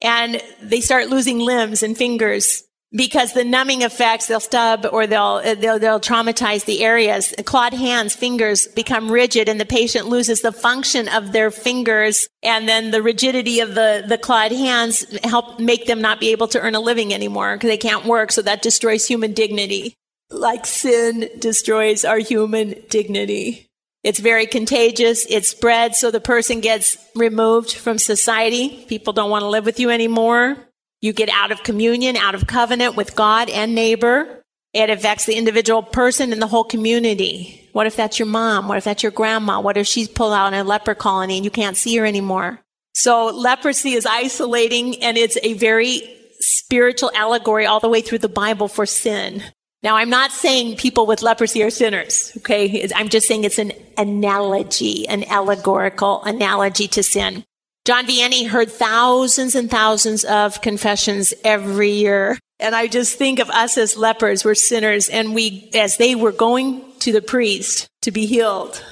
And 0.02 0.42
they 0.62 0.82
start 0.82 1.08
losing 1.08 1.40
limbs 1.40 1.84
and 1.84 1.98
fingers 1.98 2.67
because 2.92 3.34
the 3.34 3.44
numbing 3.44 3.82
effects 3.82 4.28
they'll 4.28 4.40
stub 4.40 4.88
or 4.92 5.08
they'll, 5.08 5.42
uh, 5.44 5.56
they'll 5.56 5.80
they'll 5.80 6.00
traumatize 6.00 6.66
the 6.66 6.84
areas 6.84 7.34
clawed 7.46 7.74
hands 7.74 8.16
fingers 8.16 8.68
become 8.68 9.12
rigid 9.12 9.50
and 9.50 9.60
the 9.60 9.66
patient 9.66 10.08
loses 10.08 10.42
the 10.42 10.52
function 10.52 11.08
of 11.10 11.34
their 11.34 11.52
fingers 11.52 12.28
and 12.44 12.68
then 12.68 12.92
the 12.92 13.02
rigidity 13.02 13.60
of 13.60 13.76
the 13.76 14.04
the 14.08 14.18
clawed 14.18 14.52
hands 14.52 15.06
help 15.26 15.60
make 15.60 15.86
them 15.86 16.02
not 16.02 16.20
be 16.20 16.32
able 16.32 16.48
to 16.48 16.60
earn 16.60 16.76
a 16.76 16.80
living 16.80 17.14
anymore 17.14 17.56
because 17.56 17.70
they 17.70 17.78
can't 17.78 18.06
work 18.06 18.32
so 18.32 18.42
that 18.42 18.62
destroys 18.62 19.06
human 19.06 19.34
dignity 19.34 19.94
like 20.30 20.66
sin 20.66 21.30
destroys 21.40 22.06
our 22.06 22.20
human 22.20 22.76
dignity 22.90 23.68
it's 24.04 24.20
very 24.20 24.46
contagious. 24.46 25.26
It 25.30 25.46
spreads 25.46 25.98
so 25.98 26.12
the 26.12 26.22
person 26.22 26.62
gets 26.62 26.98
removed 27.14 27.74
from 27.74 27.98
society. 27.98 28.86
People 28.88 29.12
don't 29.12 29.30
want 29.30 29.42
to 29.42 29.50
live 29.50 29.66
with 29.66 29.82
you 29.82 29.90
anymore. 29.90 30.67
You 31.02 31.14
get 31.14 31.30
out 31.30 31.52
of 31.52 31.64
communion, 31.64 32.18
out 32.18 32.36
of 32.36 32.48
covenant 32.48 32.96
with 32.96 33.16
God 33.16 33.50
and 33.50 33.76
neighbor. 33.76 34.44
It 34.74 34.90
affects 34.90 35.26
the 35.26 35.36
individual 35.36 35.84
person 35.84 36.34
and 36.34 36.42
the 36.42 36.48
whole 36.48 36.64
community. 36.64 37.70
What 37.74 37.88
if 37.88 37.96
that's 37.96 38.20
your 38.20 38.28
mom? 38.28 38.68
What 38.68 38.78
if 38.78 38.84
that's 38.84 39.04
your 39.04 39.12
grandma? 39.12 39.60
What 39.62 39.78
if 39.78 39.88
she's 39.88 40.08
pulled 40.08 40.34
out 40.34 40.54
in 40.54 40.60
a 40.60 40.64
leper 40.64 40.96
colony 40.96 41.38
and 41.38 41.46
you 41.46 41.52
can't 41.52 41.78
see 41.78 41.96
her 41.98 42.06
anymore? 42.06 42.60
So 42.94 43.28
leprosy 43.28 43.94
is 43.94 44.06
isolating 44.06 45.02
and 45.04 45.18
it's 45.18 45.38
a 45.44 45.54
very 45.54 46.02
spiritual 46.40 47.12
allegory 47.16 47.66
all 47.66 47.80
the 47.80 47.90
way 47.90 48.02
through 48.02 48.20
the 48.20 48.30
Bible 48.30 48.68
for 48.68 48.86
sin. 48.86 49.44
Now, 49.84 49.96
I'm 49.96 50.10
not 50.10 50.32
saying 50.32 50.78
people 50.78 51.06
with 51.06 51.22
leprosy 51.22 51.62
are 51.64 51.70
sinners, 51.70 52.34
okay? 52.38 52.90
I'm 52.96 53.10
just 53.10 53.28
saying 53.28 53.44
it's 53.44 53.60
an 53.60 53.72
analogy, 53.98 55.08
an 55.08 55.24
allegorical 55.26 56.24
analogy 56.24 56.88
to 56.90 57.04
sin. 57.04 57.46
John 57.88 58.06
Vianney 58.06 58.46
heard 58.46 58.70
thousands 58.70 59.56
and 59.56 59.72
thousands 59.72 60.26
of 60.26 60.60
confessions 60.60 61.34
every 61.46 61.92
year. 61.92 62.38
And 62.60 62.76
I 62.76 62.88
just 62.88 63.18
think 63.18 63.40
of 63.40 63.50
us 63.50 63.78
as 63.78 63.96
lepers, 63.96 64.44
we're 64.44 64.56
sinners, 64.56 65.08
and 65.08 65.34
we, 65.34 65.72
as 65.74 65.96
they 65.96 66.14
were 66.14 66.34
going 66.34 66.84
to 67.00 67.14
the 67.14 67.22
priest 67.22 67.88
to 68.02 68.12
be 68.12 68.26
healed, 68.26 68.84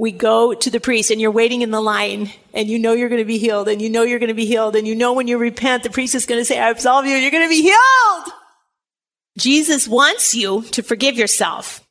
we 0.00 0.10
go 0.10 0.52
to 0.52 0.68
the 0.68 0.80
priest 0.80 1.12
and 1.12 1.20
you're 1.20 1.30
waiting 1.30 1.62
in 1.62 1.70
the 1.70 1.80
line 1.80 2.32
and 2.52 2.68
you 2.68 2.80
know 2.80 2.92
you're 2.92 3.08
going 3.08 3.22
to 3.22 3.24
be 3.24 3.38
healed 3.38 3.68
and 3.68 3.80
you 3.80 3.88
know 3.88 4.02
you're 4.02 4.18
going 4.18 4.26
to 4.26 4.34
be 4.34 4.46
healed 4.46 4.74
and 4.74 4.84
you 4.84 4.96
know 4.96 5.12
when 5.12 5.28
you 5.28 5.38
repent, 5.38 5.84
the 5.84 5.88
priest 5.88 6.16
is 6.16 6.26
going 6.26 6.40
to 6.40 6.44
say, 6.44 6.58
I 6.58 6.70
absolve 6.70 7.06
you 7.06 7.14
you're 7.14 7.30
going 7.30 7.44
to 7.44 7.48
be 7.48 7.62
healed. 7.62 8.34
Jesus 9.38 9.86
wants 9.86 10.34
you 10.34 10.62
to 10.72 10.82
forgive 10.82 11.16
yourself. 11.16 11.86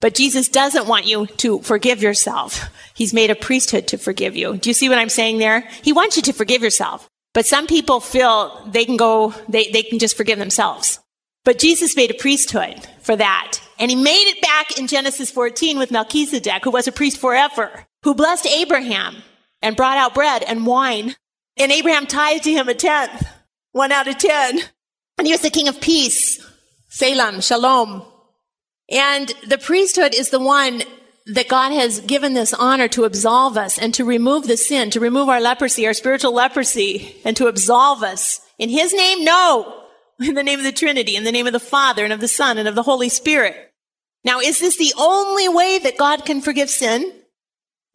But 0.00 0.14
Jesus 0.14 0.48
doesn't 0.48 0.86
want 0.86 1.06
you 1.06 1.26
to 1.26 1.60
forgive 1.60 2.02
yourself. 2.02 2.68
He's 2.94 3.14
made 3.14 3.30
a 3.30 3.34
priesthood 3.34 3.88
to 3.88 3.98
forgive 3.98 4.36
you. 4.36 4.56
Do 4.56 4.68
you 4.68 4.74
see 4.74 4.88
what 4.88 4.98
I'm 4.98 5.08
saying 5.08 5.38
there? 5.38 5.68
He 5.82 5.92
wants 5.92 6.16
you 6.16 6.22
to 6.24 6.32
forgive 6.32 6.62
yourself. 6.62 7.08
But 7.32 7.46
some 7.46 7.66
people 7.66 8.00
feel 8.00 8.66
they 8.70 8.84
can 8.84 8.96
go, 8.96 9.34
they, 9.48 9.70
they 9.70 9.82
can 9.82 9.98
just 9.98 10.16
forgive 10.16 10.38
themselves. 10.38 11.00
But 11.44 11.58
Jesus 11.58 11.96
made 11.96 12.10
a 12.10 12.14
priesthood 12.14 12.86
for 13.02 13.14
that. 13.16 13.60
And 13.78 13.90
he 13.90 13.96
made 13.96 14.28
it 14.28 14.42
back 14.42 14.78
in 14.78 14.86
Genesis 14.86 15.30
14 15.30 15.78
with 15.78 15.90
Melchizedek, 15.90 16.64
who 16.64 16.70
was 16.70 16.88
a 16.88 16.92
priest 16.92 17.18
forever, 17.18 17.86
who 18.02 18.14
blessed 18.14 18.46
Abraham 18.46 19.16
and 19.62 19.76
brought 19.76 19.98
out 19.98 20.14
bread 20.14 20.42
and 20.42 20.66
wine. 20.66 21.14
And 21.56 21.72
Abraham 21.72 22.06
tithed 22.06 22.44
to 22.44 22.52
him 22.52 22.68
a 22.68 22.74
tenth, 22.74 23.26
one 23.72 23.92
out 23.92 24.08
of 24.08 24.18
ten. 24.18 24.60
And 25.18 25.26
he 25.26 25.32
was 25.32 25.42
the 25.42 25.50
king 25.50 25.68
of 25.68 25.80
peace. 25.80 26.44
Salem, 26.88 27.40
shalom. 27.40 28.02
And 28.90 29.32
the 29.46 29.58
priesthood 29.58 30.14
is 30.14 30.30
the 30.30 30.40
one 30.40 30.82
that 31.26 31.48
God 31.48 31.72
has 31.72 32.00
given 32.00 32.34
this 32.34 32.54
honor 32.54 32.86
to 32.88 33.04
absolve 33.04 33.56
us 33.56 33.78
and 33.78 33.92
to 33.94 34.04
remove 34.04 34.46
the 34.46 34.56
sin, 34.56 34.90
to 34.90 35.00
remove 35.00 35.28
our 35.28 35.40
leprosy, 35.40 35.86
our 35.86 35.94
spiritual 35.94 36.32
leprosy, 36.32 37.16
and 37.24 37.36
to 37.36 37.48
absolve 37.48 38.02
us. 38.02 38.40
In 38.58 38.68
His 38.68 38.94
name, 38.94 39.24
no. 39.24 39.82
In 40.20 40.34
the 40.34 40.42
name 40.42 40.60
of 40.60 40.64
the 40.64 40.72
Trinity, 40.72 41.16
in 41.16 41.24
the 41.24 41.32
name 41.32 41.46
of 41.46 41.52
the 41.52 41.60
Father, 41.60 42.04
and 42.04 42.12
of 42.12 42.20
the 42.20 42.28
Son, 42.28 42.56
and 42.58 42.68
of 42.68 42.74
the 42.74 42.82
Holy 42.82 43.08
Spirit. 43.08 43.54
Now, 44.24 44.40
is 44.40 44.60
this 44.60 44.78
the 44.78 44.94
only 44.96 45.48
way 45.48 45.78
that 45.78 45.98
God 45.98 46.24
can 46.24 46.40
forgive 46.40 46.70
sin? 46.70 47.12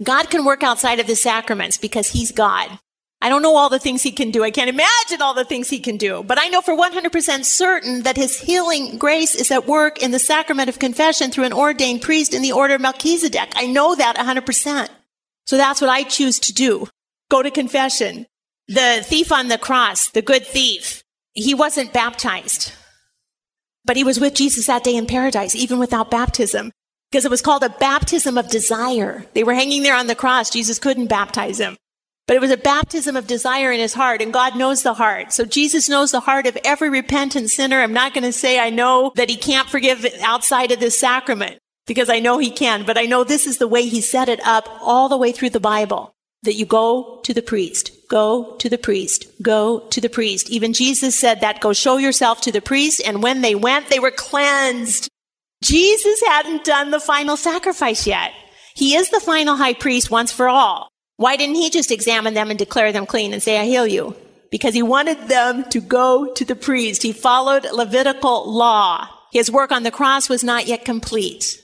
God 0.03 0.29
can 0.29 0.45
work 0.45 0.61
outside 0.61 0.99
of 0.99 1.07
the 1.07 1.15
sacraments 1.15 1.77
because 1.77 2.09
he's 2.09 2.31
God. 2.31 2.79
I 3.23 3.29
don't 3.29 3.43
know 3.43 3.55
all 3.55 3.69
the 3.69 3.77
things 3.77 4.01
he 4.01 4.11
can 4.11 4.31
do. 4.31 4.43
I 4.43 4.49
can't 4.49 4.69
imagine 4.69 5.21
all 5.21 5.35
the 5.35 5.45
things 5.45 5.69
he 5.69 5.79
can 5.79 5.97
do, 5.97 6.23
but 6.23 6.39
I 6.39 6.47
know 6.47 6.61
for 6.61 6.75
100% 6.75 7.45
certain 7.45 8.01
that 8.01 8.17
his 8.17 8.39
healing 8.39 8.97
grace 8.97 9.35
is 9.35 9.51
at 9.51 9.67
work 9.67 10.01
in 10.01 10.09
the 10.09 10.17
sacrament 10.17 10.69
of 10.69 10.79
confession 10.79 11.29
through 11.29 11.43
an 11.43 11.53
ordained 11.53 12.01
priest 12.01 12.33
in 12.33 12.41
the 12.41 12.51
order 12.51 12.75
of 12.75 12.81
Melchizedek. 12.81 13.53
I 13.55 13.67
know 13.67 13.93
that 13.95 14.15
100%. 14.15 14.89
So 15.45 15.57
that's 15.57 15.81
what 15.81 15.89
I 15.89 16.03
choose 16.03 16.39
to 16.39 16.53
do. 16.53 16.87
Go 17.29 17.43
to 17.43 17.51
confession. 17.51 18.25
The 18.67 19.03
thief 19.03 19.31
on 19.31 19.49
the 19.49 19.57
cross, 19.57 20.09
the 20.09 20.21
good 20.21 20.45
thief, 20.45 21.03
he 21.33 21.53
wasn't 21.53 21.93
baptized, 21.93 22.71
but 23.85 23.97
he 23.97 24.03
was 24.03 24.19
with 24.19 24.33
Jesus 24.33 24.67
that 24.67 24.83
day 24.83 24.95
in 24.95 25.05
paradise, 25.05 25.55
even 25.55 25.77
without 25.77 26.09
baptism, 26.09 26.71
because 27.11 27.25
it 27.25 27.31
was 27.31 27.41
called 27.41 27.63
a 27.63 27.69
baptism 27.69 28.37
of 28.37 28.49
desire. 28.49 29.25
They 29.33 29.43
were 29.43 29.53
hanging 29.53 29.83
there 29.83 29.95
on 29.95 30.07
the 30.07 30.15
cross. 30.15 30.49
Jesus 30.49 30.79
couldn't 30.79 31.07
baptize 31.07 31.59
him. 31.59 31.77
But 32.31 32.37
it 32.37 32.47
was 32.47 32.51
a 32.51 32.55
baptism 32.55 33.17
of 33.17 33.27
desire 33.27 33.73
in 33.73 33.81
his 33.81 33.93
heart, 33.93 34.21
and 34.21 34.31
God 34.31 34.55
knows 34.55 34.83
the 34.83 34.93
heart. 34.93 35.33
So 35.33 35.43
Jesus 35.43 35.89
knows 35.89 36.11
the 36.11 36.21
heart 36.21 36.47
of 36.47 36.57
every 36.63 36.89
repentant 36.89 37.49
sinner. 37.49 37.81
I'm 37.81 37.91
not 37.91 38.13
going 38.13 38.23
to 38.23 38.31
say 38.31 38.57
I 38.57 38.69
know 38.69 39.11
that 39.15 39.29
he 39.29 39.35
can't 39.35 39.67
forgive 39.67 40.05
outside 40.21 40.71
of 40.71 40.79
this 40.79 40.97
sacrament, 40.97 41.59
because 41.87 42.09
I 42.09 42.21
know 42.21 42.37
he 42.37 42.49
can, 42.49 42.85
but 42.85 42.97
I 42.97 43.03
know 43.03 43.25
this 43.25 43.45
is 43.45 43.57
the 43.57 43.67
way 43.67 43.85
he 43.85 43.99
set 43.99 44.29
it 44.29 44.39
up 44.45 44.69
all 44.79 45.09
the 45.09 45.17
way 45.17 45.33
through 45.33 45.49
the 45.49 45.59
Bible. 45.59 46.13
That 46.43 46.53
you 46.53 46.65
go 46.65 47.19
to 47.25 47.33
the 47.33 47.41
priest, 47.41 47.91
go 48.09 48.55
to 48.59 48.69
the 48.69 48.77
priest, 48.77 49.25
go 49.41 49.81
to 49.89 49.99
the 49.99 50.07
priest. 50.07 50.49
Even 50.49 50.71
Jesus 50.71 51.19
said 51.19 51.41
that, 51.41 51.59
go 51.59 51.73
show 51.73 51.97
yourself 51.97 52.39
to 52.43 52.51
the 52.53 52.61
priest. 52.61 53.01
And 53.05 53.21
when 53.21 53.41
they 53.41 53.55
went, 53.55 53.89
they 53.89 53.99
were 53.99 54.09
cleansed. 54.09 55.09
Jesus 55.65 56.21
hadn't 56.25 56.63
done 56.63 56.91
the 56.91 57.01
final 57.01 57.35
sacrifice 57.35 58.07
yet. 58.07 58.31
He 58.73 58.95
is 58.95 59.09
the 59.09 59.19
final 59.19 59.57
high 59.57 59.73
priest 59.73 60.09
once 60.09 60.31
for 60.31 60.47
all. 60.47 60.90
Why 61.21 61.35
didn't 61.35 61.53
he 61.53 61.69
just 61.69 61.91
examine 61.91 62.33
them 62.33 62.49
and 62.49 62.57
declare 62.57 62.91
them 62.91 63.05
clean 63.05 63.31
and 63.31 63.43
say, 63.43 63.59
I 63.59 63.65
heal 63.65 63.85
you? 63.85 64.15
Because 64.49 64.73
he 64.73 64.81
wanted 64.81 65.27
them 65.27 65.65
to 65.69 65.79
go 65.79 66.33
to 66.33 66.43
the 66.43 66.55
priest. 66.55 67.03
He 67.03 67.13
followed 67.13 67.63
Levitical 67.71 68.51
law. 68.51 69.07
His 69.31 69.51
work 69.51 69.71
on 69.71 69.83
the 69.83 69.91
cross 69.91 70.29
was 70.29 70.43
not 70.43 70.65
yet 70.65 70.83
complete. 70.83 71.61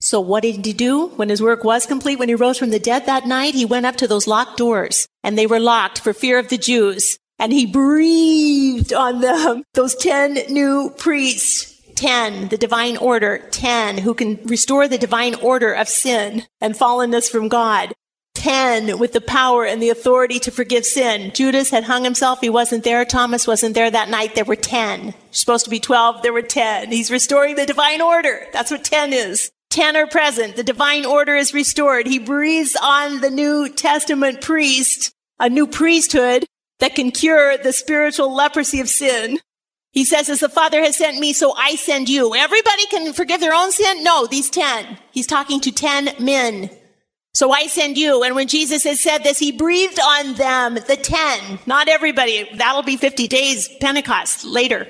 So 0.00 0.20
what 0.20 0.42
did 0.42 0.66
he 0.66 0.72
do 0.72 1.06
when 1.10 1.28
his 1.28 1.40
work 1.40 1.62
was 1.62 1.86
complete? 1.86 2.18
When 2.18 2.28
he 2.28 2.34
rose 2.34 2.58
from 2.58 2.70
the 2.70 2.80
dead 2.80 3.06
that 3.06 3.28
night, 3.28 3.54
he 3.54 3.64
went 3.64 3.86
up 3.86 3.94
to 3.98 4.08
those 4.08 4.26
locked 4.26 4.56
doors 4.56 5.06
and 5.22 5.38
they 5.38 5.46
were 5.46 5.60
locked 5.60 6.00
for 6.00 6.12
fear 6.12 6.40
of 6.40 6.48
the 6.48 6.58
Jews. 6.58 7.16
And 7.38 7.52
he 7.52 7.64
breathed 7.64 8.92
on 8.92 9.20
them, 9.20 9.62
those 9.74 9.94
10 9.94 10.52
new 10.52 10.92
priests. 10.98 11.74
10, 11.94 12.48
the 12.48 12.58
divine 12.58 12.96
order. 12.96 13.38
10, 13.52 13.98
who 13.98 14.14
can 14.14 14.40
restore 14.46 14.88
the 14.88 14.98
divine 14.98 15.36
order 15.36 15.72
of 15.72 15.88
sin 15.88 16.42
and 16.60 16.74
fallenness 16.74 17.30
from 17.30 17.46
God. 17.46 17.94
10 18.36 18.98
with 18.98 19.12
the 19.12 19.20
power 19.20 19.64
and 19.64 19.82
the 19.82 19.88
authority 19.88 20.38
to 20.40 20.50
forgive 20.50 20.84
sin. 20.84 21.32
Judas 21.34 21.70
had 21.70 21.84
hung 21.84 22.04
himself. 22.04 22.40
He 22.40 22.50
wasn't 22.50 22.84
there. 22.84 23.04
Thomas 23.04 23.46
wasn't 23.46 23.74
there 23.74 23.90
that 23.90 24.10
night. 24.10 24.34
There 24.34 24.44
were 24.44 24.56
10. 24.56 25.14
supposed 25.30 25.64
to 25.64 25.70
be 25.70 25.80
12. 25.80 26.22
There 26.22 26.32
were 26.32 26.42
10. 26.42 26.92
He's 26.92 27.10
restoring 27.10 27.56
the 27.56 27.66
divine 27.66 28.02
order. 28.02 28.46
That's 28.52 28.70
what 28.70 28.84
10 28.84 29.12
is. 29.12 29.50
10 29.70 29.96
are 29.96 30.06
present. 30.06 30.54
The 30.54 30.62
divine 30.62 31.06
order 31.06 31.34
is 31.34 31.54
restored. 31.54 32.06
He 32.06 32.18
breathes 32.18 32.76
on 32.80 33.20
the 33.20 33.30
New 33.30 33.70
Testament 33.70 34.42
priest, 34.42 35.12
a 35.40 35.48
new 35.48 35.66
priesthood 35.66 36.44
that 36.78 36.94
can 36.94 37.10
cure 37.10 37.56
the 37.56 37.72
spiritual 37.72 38.34
leprosy 38.34 38.80
of 38.80 38.88
sin. 38.88 39.38
He 39.92 40.04
says, 40.04 40.28
as 40.28 40.40
the 40.40 40.50
Father 40.50 40.82
has 40.82 40.96
sent 40.96 41.18
me, 41.18 41.32
so 41.32 41.54
I 41.56 41.76
send 41.76 42.10
you. 42.10 42.34
Everybody 42.34 42.86
can 42.86 43.14
forgive 43.14 43.40
their 43.40 43.54
own 43.54 43.72
sin? 43.72 44.04
No, 44.04 44.26
these 44.26 44.50
10. 44.50 44.98
He's 45.10 45.26
talking 45.26 45.58
to 45.62 45.72
10 45.72 46.10
men 46.20 46.68
so 47.36 47.52
I 47.52 47.66
send 47.66 47.98
you. 47.98 48.22
And 48.22 48.34
when 48.34 48.48
Jesus 48.48 48.82
had 48.82 48.96
said 48.96 49.18
this, 49.18 49.38
he 49.38 49.52
breathed 49.52 50.00
on 50.00 50.36
them, 50.36 50.76
the 50.76 50.96
10, 50.96 51.58
not 51.66 51.86
everybody. 51.86 52.48
That'll 52.54 52.82
be 52.82 52.96
50 52.96 53.28
days, 53.28 53.68
Pentecost 53.78 54.46
later. 54.46 54.88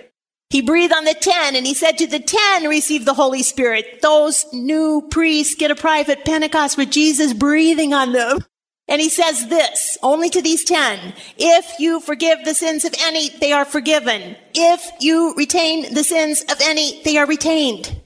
He 0.51 0.63
breathed 0.63 0.93
on 0.93 1.03
the 1.03 1.15
10 1.15 1.57
and 1.57 1.67
he 1.67 1.75
said 1.75 1.99
to 1.99 2.07
the 2.07 2.21
10, 2.21 2.69
receive 2.69 3.05
the 3.05 3.15
Holy 3.15 3.43
Spirit. 3.43 3.99
Those 4.01 4.47
new 4.53 5.09
priests 5.11 5.57
get 5.57 5.73
a 5.73 5.75
private 5.75 6.25
Pentecost 6.25 6.79
with 6.79 6.93
Jesus 6.93 7.33
breathing 7.33 7.93
on 7.93 8.13
them. 8.13 8.39
And 8.87 9.01
he 9.01 9.09
says 9.09 9.49
this, 9.49 9.99
only 10.05 10.31
to 10.31 10.41
these 10.41 10.63
10, 10.63 11.15
if 11.37 11.81
you 11.81 11.99
forgive 11.99 12.45
the 12.45 12.55
sins 12.55 12.85
of 12.85 12.95
any, 13.01 13.29
they 13.41 13.51
are 13.51 13.65
forgiven. 13.65 14.37
If 14.55 14.89
you 15.01 15.35
retain 15.35 15.93
the 15.93 16.05
sins 16.05 16.43
of 16.43 16.61
any, 16.63 17.03
they 17.03 17.17
are 17.17 17.27
retained. 17.27 18.03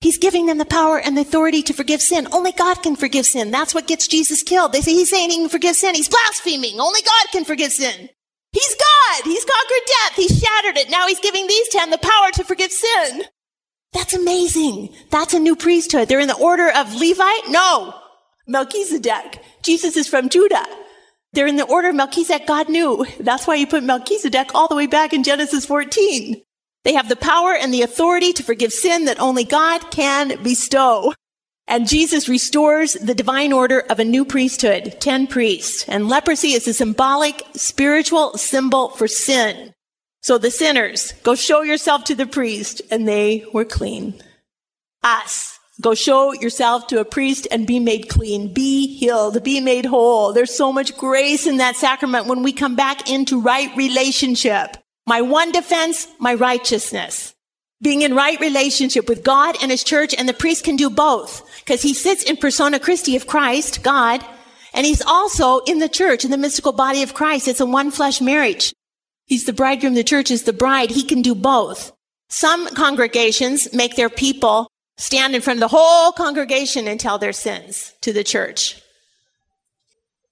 He's 0.00 0.18
giving 0.18 0.46
them 0.46 0.58
the 0.58 0.64
power 0.64 1.00
and 1.00 1.16
the 1.16 1.22
authority 1.22 1.62
to 1.62 1.74
forgive 1.74 2.00
sin. 2.00 2.28
Only 2.30 2.52
God 2.52 2.82
can 2.82 2.94
forgive 2.94 3.26
sin. 3.26 3.50
That's 3.50 3.74
what 3.74 3.88
gets 3.88 4.06
Jesus 4.06 4.44
killed. 4.44 4.72
They 4.72 4.80
say 4.80 4.92
he's 4.92 5.10
saying 5.10 5.30
he 5.30 5.38
can 5.38 5.48
forgive 5.48 5.74
sin. 5.74 5.94
He's 5.96 6.08
blaspheming. 6.08 6.78
Only 6.78 7.02
God 7.02 7.32
can 7.32 7.44
forgive 7.44 7.72
sin. 7.72 8.08
He's 8.52 8.74
God. 8.76 9.24
He's 9.24 9.44
conquered 9.44 9.86
death. 9.86 10.16
He's 10.16 10.38
shattered 10.40 10.78
it. 10.78 10.90
Now 10.90 11.08
he's 11.08 11.20
giving 11.20 11.46
these 11.46 11.68
ten 11.68 11.90
the 11.90 11.98
power 11.98 12.30
to 12.34 12.44
forgive 12.44 12.70
sin. 12.70 13.24
That's 13.92 14.14
amazing. 14.14 14.94
That's 15.10 15.34
a 15.34 15.38
new 15.38 15.56
priesthood. 15.56 16.08
They're 16.08 16.20
in 16.20 16.28
the 16.28 16.36
order 16.36 16.70
of 16.70 16.94
Levite? 16.94 17.48
No. 17.48 17.94
Melchizedek. 18.46 19.42
Jesus 19.62 19.96
is 19.96 20.08
from 20.08 20.28
Judah. 20.28 20.64
They're 21.32 21.46
in 21.46 21.56
the 21.56 21.66
order 21.66 21.88
of 21.90 21.96
Melchizedek. 21.96 22.46
God 22.46 22.68
knew. 22.68 23.04
That's 23.18 23.46
why 23.46 23.56
you 23.56 23.66
put 23.66 23.82
Melchizedek 23.82 24.54
all 24.54 24.68
the 24.68 24.76
way 24.76 24.86
back 24.86 25.12
in 25.12 25.22
Genesis 25.24 25.66
14. 25.66 26.40
They 26.88 26.94
have 26.94 27.10
the 27.10 27.16
power 27.16 27.52
and 27.52 27.72
the 27.74 27.82
authority 27.82 28.32
to 28.32 28.42
forgive 28.42 28.72
sin 28.72 29.04
that 29.04 29.20
only 29.20 29.44
God 29.44 29.90
can 29.90 30.42
bestow. 30.42 31.12
And 31.66 31.86
Jesus 31.86 32.30
restores 32.30 32.94
the 32.94 33.14
divine 33.14 33.52
order 33.52 33.80
of 33.90 34.00
a 34.00 34.06
new 34.06 34.24
priesthood, 34.24 34.96
10 34.98 35.26
priests. 35.26 35.84
And 35.86 36.08
leprosy 36.08 36.54
is 36.54 36.66
a 36.66 36.72
symbolic 36.72 37.42
spiritual 37.52 38.38
symbol 38.38 38.88
for 38.88 39.06
sin. 39.06 39.74
So 40.22 40.38
the 40.38 40.50
sinners, 40.50 41.12
go 41.24 41.34
show 41.34 41.60
yourself 41.60 42.04
to 42.04 42.14
the 42.14 42.24
priest, 42.24 42.80
and 42.90 43.06
they 43.06 43.44
were 43.52 43.66
clean. 43.66 44.14
Us, 45.02 45.58
go 45.82 45.92
show 45.92 46.32
yourself 46.32 46.86
to 46.86 47.00
a 47.00 47.04
priest 47.04 47.46
and 47.50 47.66
be 47.66 47.80
made 47.80 48.08
clean, 48.08 48.54
be 48.54 48.96
healed, 48.96 49.44
be 49.44 49.60
made 49.60 49.84
whole. 49.84 50.32
There's 50.32 50.56
so 50.56 50.72
much 50.72 50.96
grace 50.96 51.46
in 51.46 51.58
that 51.58 51.76
sacrament 51.76 52.28
when 52.28 52.42
we 52.42 52.50
come 52.54 52.76
back 52.76 53.10
into 53.10 53.42
right 53.42 53.76
relationship. 53.76 54.78
My 55.08 55.22
one 55.22 55.52
defense, 55.52 56.06
my 56.18 56.34
righteousness. 56.34 57.34
Being 57.80 58.02
in 58.02 58.14
right 58.14 58.38
relationship 58.40 59.08
with 59.08 59.24
God 59.24 59.56
and 59.62 59.70
his 59.70 59.82
church 59.82 60.14
and 60.14 60.28
the 60.28 60.34
priest 60.34 60.64
can 60.64 60.76
do 60.76 60.90
both 60.90 61.48
because 61.60 61.80
he 61.80 61.94
sits 61.94 62.22
in 62.24 62.36
persona 62.36 62.78
Christi 62.78 63.16
of 63.16 63.26
Christ, 63.26 63.82
God, 63.82 64.22
and 64.74 64.84
he's 64.84 65.00
also 65.00 65.60
in 65.60 65.78
the 65.78 65.88
church, 65.88 66.26
in 66.26 66.30
the 66.30 66.36
mystical 66.36 66.72
body 66.72 67.02
of 67.02 67.14
Christ. 67.14 67.48
It's 67.48 67.58
a 67.58 67.64
one 67.64 67.90
flesh 67.90 68.20
marriage. 68.20 68.74
He's 69.24 69.46
the 69.46 69.54
bridegroom, 69.54 69.94
the 69.94 70.04
church 70.04 70.30
is 70.30 70.42
the 70.42 70.52
bride. 70.52 70.90
He 70.90 71.02
can 71.02 71.22
do 71.22 71.34
both. 71.34 71.90
Some 72.28 72.68
congregations 72.74 73.72
make 73.72 73.96
their 73.96 74.10
people 74.10 74.68
stand 74.98 75.34
in 75.34 75.40
front 75.40 75.56
of 75.56 75.62
the 75.62 75.74
whole 75.74 76.12
congregation 76.12 76.86
and 76.86 77.00
tell 77.00 77.16
their 77.16 77.32
sins 77.32 77.94
to 78.02 78.12
the 78.12 78.24
church. 78.24 78.82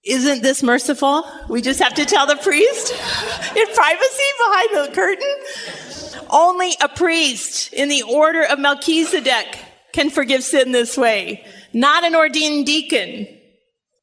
Isn't 0.06 0.42
this 0.42 0.62
merciful? 0.62 1.24
We 1.48 1.60
just 1.62 1.80
have 1.80 1.94
to 1.94 2.04
tell 2.04 2.26
the 2.26 2.36
priest 2.36 2.92
in 2.92 3.66
privacy 3.74 4.30
behind 4.38 4.68
the 4.72 4.94
curtain. 4.94 6.26
Only 6.30 6.74
a 6.80 6.88
priest 6.88 7.72
in 7.72 7.88
the 7.88 8.02
order 8.02 8.44
of 8.44 8.60
Melchizedek 8.60 9.58
can 9.92 10.10
forgive 10.10 10.44
sin 10.44 10.70
this 10.70 10.96
way, 10.96 11.44
not 11.72 12.04
an 12.04 12.14
ordained 12.14 12.66
deacon. 12.66 13.26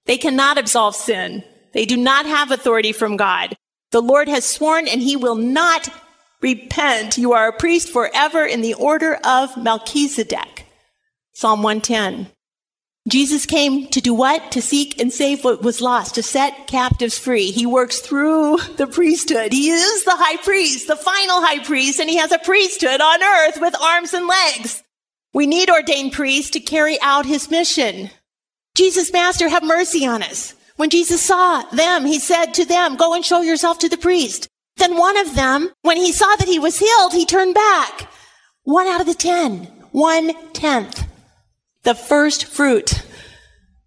They 0.06 0.18
cannot 0.18 0.58
absolve 0.58 0.96
sin. 0.96 1.44
They 1.72 1.86
do 1.86 1.96
not 1.96 2.26
have 2.26 2.52
authority 2.52 2.92
from 2.92 3.16
God. 3.16 3.56
The 3.92 4.02
Lord 4.02 4.28
has 4.28 4.46
sworn 4.46 4.90
and 4.90 5.02
he 5.02 5.16
will 5.16 5.36
not 5.36 5.88
repent. 6.42 7.18
You 7.18 7.32
are 7.32 7.48
a 7.48 7.58
priest 7.58 7.90
forever 7.90 8.46
in 8.46 8.62
the 8.62 8.74
order 8.74 9.20
of 9.24 9.56
Melchizedek. 9.56 10.66
Psalm 11.34 11.64
110. 11.64 12.28
Jesus 13.10 13.46
came 13.46 13.88
to 13.90 14.00
do 14.00 14.14
what? 14.14 14.52
To 14.54 14.62
seek 14.62 15.00
and 15.00 15.12
save 15.12 15.44
what 15.44 15.62
was 15.62 15.82
lost, 15.82 16.16
to 16.16 16.24
set 16.24 16.68
captives 16.68 17.18
free. 17.18 17.52
He 17.52 17.66
works 17.66 18.00
through 18.00 18.58
the 18.78 18.88
priesthood. 18.88 19.52
He 19.52 19.70
is 19.70 20.06
the 20.06 20.16
high 20.16 20.38
priest, 20.38 20.88
the 20.88 20.96
final 20.96 21.42
high 21.42 21.62
priest, 21.64 22.00
and 22.00 22.10
he 22.10 22.16
has 22.16 22.32
a 22.32 22.40
priesthood 22.40 23.02
on 23.02 23.22
earth 23.22 23.60
with 23.60 23.76
arms 23.82 24.14
and 24.14 24.26
legs. 24.26 24.84
We 25.34 25.48
need 25.48 25.70
ordained 25.70 26.14
priests 26.14 26.52
to 26.52 26.62
carry 26.62 26.98
out 27.02 27.26
his 27.26 27.52
mission. 27.52 28.10
Jesus, 28.76 29.12
Master, 29.12 29.50
have 29.50 29.64
mercy 29.64 30.06
on 30.06 30.24
us. 30.24 30.54
When 30.78 30.90
Jesus 30.90 31.22
saw 31.22 31.64
them, 31.72 32.06
he 32.06 32.20
said 32.20 32.54
to 32.54 32.66
them, 32.66 32.96
go 32.96 33.14
and 33.14 33.26
show 33.26 33.42
yourself 33.42 33.80
to 33.80 33.90
the 33.90 33.98
priest. 33.98 34.48
Then 34.78 34.98
one 34.98 35.18
of 35.18 35.36
them, 35.36 35.70
when 35.82 35.98
he 35.98 36.12
saw 36.14 36.36
that 36.38 36.48
he 36.48 36.58
was 36.58 36.80
healed, 36.80 37.12
he 37.12 37.26
turned 37.26 37.54
back. 37.54 38.10
One 38.64 38.88
out 38.88 39.02
of 39.02 39.08
the 39.08 39.14
ten, 39.14 39.66
one 39.92 40.34
tenth. 40.54 41.03
The 41.84 41.96
first 41.96 42.46
fruit, 42.46 43.04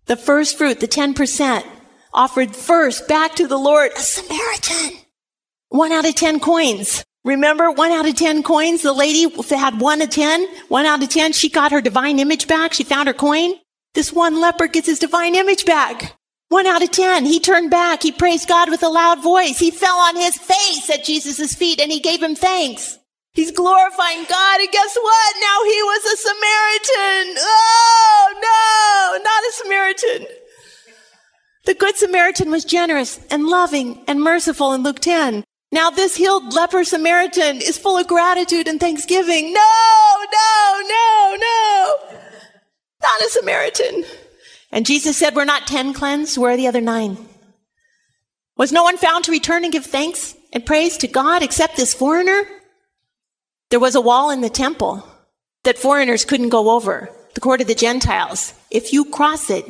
the 0.06 0.16
first 0.16 0.59
fruit, 0.59 0.80
the 0.80 0.88
10% 0.88 1.64
offered 2.12 2.54
first 2.54 3.09
back 3.09 3.37
to 3.37 3.46
the 3.46 3.59
Lord, 3.59 3.92
a 3.96 4.00
Samaritan. 4.00 4.98
One 5.68 5.92
out 5.92 6.09
of 6.09 6.14
10 6.14 6.40
coins 6.40 7.04
Remember 7.26 7.72
one 7.72 7.90
out 7.90 8.09
of 8.09 8.14
10 8.14 8.44
coins? 8.44 8.82
The 8.82 8.92
lady 8.92 9.28
had 9.50 9.80
one 9.80 10.00
of 10.00 10.11
10, 10.11 10.46
one 10.68 10.87
out 10.87 11.02
of 11.02 11.09
10. 11.09 11.32
She 11.32 11.48
got 11.48 11.72
her 11.72 11.80
divine 11.80 12.20
image 12.20 12.46
back. 12.46 12.72
She 12.72 12.85
found 12.85 13.09
her 13.09 13.14
coin. 13.14 13.54
This 13.94 14.12
one 14.12 14.40
leper 14.40 14.68
gets 14.68 14.87
his 14.87 15.00
divine 15.00 15.35
image 15.35 15.64
back. 15.64 16.16
One 16.50 16.66
out 16.66 16.85
of 16.85 16.92
10. 16.92 17.26
He 17.26 17.40
turned 17.40 17.68
back. 17.68 18.04
He 18.04 18.12
praised 18.12 18.48
God 18.48 18.70
with 18.70 18.85
a 18.85 18.88
loud 18.88 19.24
voice. 19.24 19.59
He 19.59 19.72
fell 19.72 19.96
on 19.96 20.14
his 20.14 20.38
face 20.38 20.88
at 20.88 21.02
Jesus' 21.02 21.56
feet 21.56 21.80
and 21.80 21.90
he 21.90 21.98
gave 21.98 22.22
him 22.22 22.37
thanks. 22.37 22.96
He's 23.37 23.53
glorifying 23.53 24.25
God. 24.25 24.61
And 24.61 24.70
guess 24.72 24.96
what? 24.96 25.35
Now 25.42 25.62
he 25.64 25.83
was 25.83 26.05
a 26.07 26.16
Samaritan. 26.16 27.37
Oh, 27.38 28.33
no, 28.42 29.22
not 29.22 29.44
a 29.44 29.53
Samaritan. 29.53 30.27
The 31.66 31.75
Good 31.75 31.96
Samaritan 31.96 32.51
was 32.51 32.64
generous 32.64 33.20
and 33.31 33.44
loving 33.46 34.03
and 34.09 34.22
merciful 34.22 34.72
in 34.72 34.83
Luke 34.83 35.01
10. 35.01 35.44
Now 35.70 35.90
this 35.90 36.16
healed 36.16 36.55
leper 36.55 36.83
Samaritan 36.83 37.57
is 37.57 37.77
full 37.77 37.99
of 37.99 38.07
gratitude 38.07 38.68
and 38.68 38.81
thanksgiving. 38.81 39.53
No, 39.53 40.25
no, 40.33 40.83
no, 40.88 41.37
no. 41.38 41.96
Not 43.03 43.20
a 43.20 43.29
Samaritan. 43.29 44.05
And 44.72 44.87
Jesus 44.87 45.18
said, 45.18 45.35
we're 45.35 45.44
not 45.44 45.66
10 45.66 45.92
cleansed. 45.92 46.38
Where 46.38 46.53
are 46.53 46.57
the 46.57 46.68
other 46.68 46.81
nine? 46.81 47.18
Was 48.57 48.72
no 48.72 48.83
one 48.83 48.96
found 48.96 49.25
to 49.25 49.31
return 49.31 49.64
and 49.64 49.72
give 49.72 49.85
thanks 49.85 50.35
and 50.55 50.64
praise 50.64 50.96
to 50.99 51.07
God 51.07 51.42
except 51.42 51.77
this 51.77 51.92
foreigner? 51.92 52.44
There 53.70 53.81
was 53.81 53.94
a 53.94 54.00
wall 54.00 54.31
in 54.31 54.40
the 54.40 54.50
temple 54.50 55.07
that 55.64 55.79
foreigners 55.79 56.24
couldn't 56.24 56.50
go 56.50 56.70
over, 56.70 57.11
the 57.35 57.40
court 57.40 57.61
of 57.61 57.66
the 57.66 57.74
Gentiles. 57.74 58.55
If 58.70 58.92
you 58.92 59.05
cross 59.05 59.50
it 59.50 59.66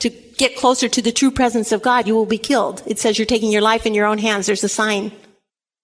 to 0.00 0.10
get 0.10 0.56
closer 0.56 0.88
to 0.88 1.00
the 1.00 1.12
true 1.12 1.30
presence 1.30 1.72
of 1.72 1.82
God, 1.82 2.06
you 2.06 2.14
will 2.14 2.26
be 2.26 2.38
killed. 2.38 2.82
It 2.86 2.98
says 2.98 3.18
you're 3.18 3.26
taking 3.26 3.50
your 3.50 3.62
life 3.62 3.86
in 3.86 3.94
your 3.94 4.06
own 4.06 4.18
hands. 4.18 4.46
There's 4.46 4.64
a 4.64 4.68
sign. 4.68 5.12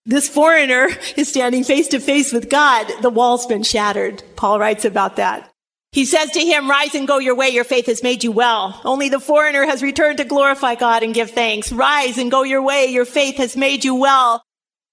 This 0.05 0.29
foreigner 0.29 0.89
is 1.17 1.29
standing 1.29 1.65
face 1.65 1.89
to 1.89 2.01
face 2.01 2.33
with 2.33 2.51
God. 2.51 2.91
The 3.01 3.11
wall's 3.11 3.47
been 3.47 3.63
shattered. 3.63 4.23
Paul 4.37 4.59
writes 4.59 4.85
about 4.85 5.17
that. 5.17 5.49
He 5.93 6.07
says 6.07 6.31
to 6.31 6.41
him, 6.41 6.71
rise 6.71 6.95
and 6.95 7.07
go 7.07 7.19
your 7.19 7.35
way. 7.35 7.51
Your 7.51 7.65
faith 7.65 7.87
has 7.87 8.03
made 8.03 8.25
you 8.25 8.33
well. 8.33 8.81
Only 8.83 9.11
the 9.11 9.21
foreigner 9.21 9.65
has 9.67 9.83
returned 9.83 10.19
to 10.19 10.25
glorify 10.25 10.75
God 10.75 11.03
and 11.03 11.13
give 11.13 11.31
thanks. 11.31 11.71
Rise 11.71 12.17
and 12.17 12.31
go 12.31 12.43
your 12.43 12.63
way. 12.63 12.87
Your 12.87 13.05
faith 13.05 13.37
has 13.37 13.57
made 13.57 13.85
you 13.85 13.95
well. 13.95 14.43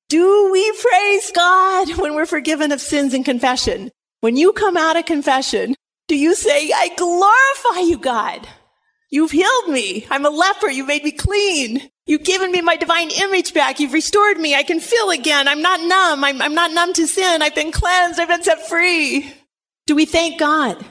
Do 0.10 0.52
we 0.52 0.72
praise 0.72 1.32
God 1.32 1.98
when 1.98 2.16
we're 2.16 2.26
forgiven 2.26 2.72
of 2.72 2.82
sins 2.82 3.14
in 3.14 3.24
confession? 3.24 3.92
When 4.22 4.36
you 4.36 4.52
come 4.54 4.76
out 4.76 4.98
of 4.98 5.06
confession, 5.06 5.76
do 6.08 6.16
you 6.16 6.34
say, 6.36 6.72
I 6.72 6.90
glorify 6.98 7.88
you, 7.88 7.98
God? 7.98 8.48
You've 9.12 9.32
healed 9.32 9.70
me. 9.70 10.06
I'm 10.10 10.26
a 10.26 10.30
leper. 10.30 10.68
You 10.70 10.86
made 10.86 11.04
me 11.04 11.12
clean. 11.12 11.90
You've 12.06 12.24
given 12.24 12.52
me 12.52 12.62
my 12.62 12.76
divine 12.76 13.12
image 13.12 13.54
back. 13.54 13.80
You've 13.80 13.94
restored 13.94 14.38
me. 14.40 14.56
I 14.56 14.64
can 14.64 14.80
feel 14.80 15.12
again. 15.12 15.48
I'm 15.48 15.62
not 15.62 15.80
numb. 15.80 16.24
I'm, 16.24 16.42
I'm 16.42 16.56
not 16.56 16.72
numb 16.72 16.94
to 16.94 17.08
sin. 17.08 17.42
I've 17.42 17.56
been 17.56 17.72
cleansed. 17.72 18.20
I've 18.20 18.28
been 18.28 18.44
set 18.44 18.68
free. 18.68 19.32
Do 19.88 19.96
we 19.96 20.06
thank 20.06 20.40
God? 20.40 20.84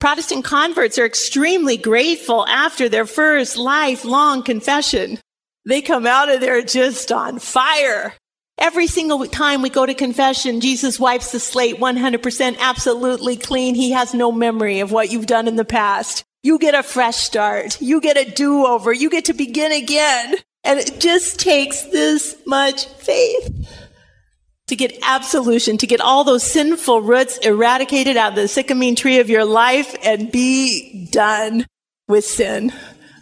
Protestant 0.00 0.44
converts 0.44 0.98
are 0.98 1.06
extremely 1.06 1.76
grateful 1.76 2.46
after 2.46 2.88
their 2.88 3.06
first 3.06 3.56
lifelong 3.56 4.42
confession. 4.42 5.18
They 5.66 5.82
come 5.82 6.06
out 6.06 6.28
of 6.28 6.40
there 6.40 6.62
just 6.62 7.12
on 7.12 7.38
fire. 7.38 8.14
Every 8.60 8.86
single 8.86 9.26
time 9.26 9.62
we 9.62 9.70
go 9.70 9.86
to 9.86 9.94
confession, 9.94 10.60
Jesus 10.60 11.00
wipes 11.00 11.32
the 11.32 11.40
slate 11.40 11.76
100% 11.76 12.58
absolutely 12.58 13.36
clean. 13.36 13.74
He 13.74 13.92
has 13.92 14.12
no 14.12 14.30
memory 14.30 14.80
of 14.80 14.92
what 14.92 15.10
you've 15.10 15.26
done 15.26 15.48
in 15.48 15.56
the 15.56 15.64
past. 15.64 16.24
You 16.42 16.58
get 16.58 16.74
a 16.74 16.82
fresh 16.82 17.16
start. 17.16 17.80
You 17.80 18.02
get 18.02 18.18
a 18.18 18.30
do-over. 18.30 18.92
You 18.92 19.08
get 19.08 19.24
to 19.26 19.32
begin 19.32 19.72
again. 19.72 20.34
And 20.62 20.78
it 20.78 21.00
just 21.00 21.40
takes 21.40 21.84
this 21.84 22.36
much 22.46 22.84
faith 22.86 23.66
to 24.66 24.76
get 24.76 24.96
absolution, 25.02 25.78
to 25.78 25.86
get 25.86 26.02
all 26.02 26.22
those 26.22 26.42
sinful 26.42 27.00
roots 27.00 27.38
eradicated 27.38 28.18
out 28.18 28.32
of 28.32 28.36
the 28.36 28.42
sycamine 28.42 28.96
tree 28.96 29.20
of 29.20 29.30
your 29.30 29.44
life 29.44 29.96
and 30.04 30.30
be 30.30 31.08
done 31.10 31.66
with 32.08 32.26
sin 32.26 32.72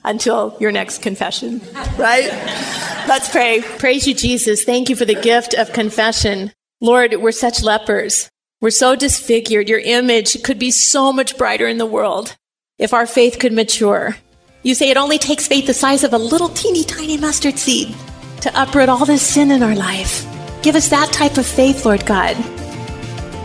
until 0.05 0.57
your 0.59 0.73
next 0.73 1.01
confession, 1.01 1.61
right? 1.97 2.97
Let's 3.09 3.31
pray. 3.31 3.63
Praise 3.63 4.07
you, 4.07 4.13
Jesus. 4.13 4.65
Thank 4.65 4.91
you 4.91 4.95
for 4.95 5.07
the 5.07 5.15
gift 5.15 5.55
of 5.55 5.73
confession. 5.73 6.53
Lord, 6.83 7.15
we're 7.15 7.33
such 7.33 7.63
lepers. 7.63 8.29
We're 8.61 8.69
so 8.69 8.95
disfigured. 8.95 9.67
Your 9.67 9.79
image 9.79 10.43
could 10.43 10.59
be 10.59 10.71
so 10.71 11.11
much 11.11 11.39
brighter 11.39 11.67
in 11.67 11.79
the 11.79 11.87
world 11.87 12.37
if 12.77 12.93
our 12.93 13.07
faith 13.07 13.39
could 13.39 13.55
mature. 13.55 14.15
You 14.63 14.75
say 14.75 14.91
it 14.91 14.99
only 14.99 15.17
takes 15.17 15.49
faith 15.49 15.67
the 15.67 15.73
size 15.73 16.05
of 16.05 16.13
a 16.13 16.19
little 16.19 16.51
teeny 16.51 16.85
tiny 16.85 17.17
mustard 17.17 17.59
seed 17.59 17.97
to 18.43 18.63
uproot 18.63 18.91
all 18.91 19.07
this 19.07 19.23
sin 19.23 19.53
in 19.53 19.63
our 19.63 19.75
life. 19.75 20.27
Give 20.63 20.77
us 20.77 20.91
that 20.91 21.11
type 21.11 21.39
of 21.39 21.47
faith, 21.47 21.87
Lord 21.87 22.05
God. 22.05 22.37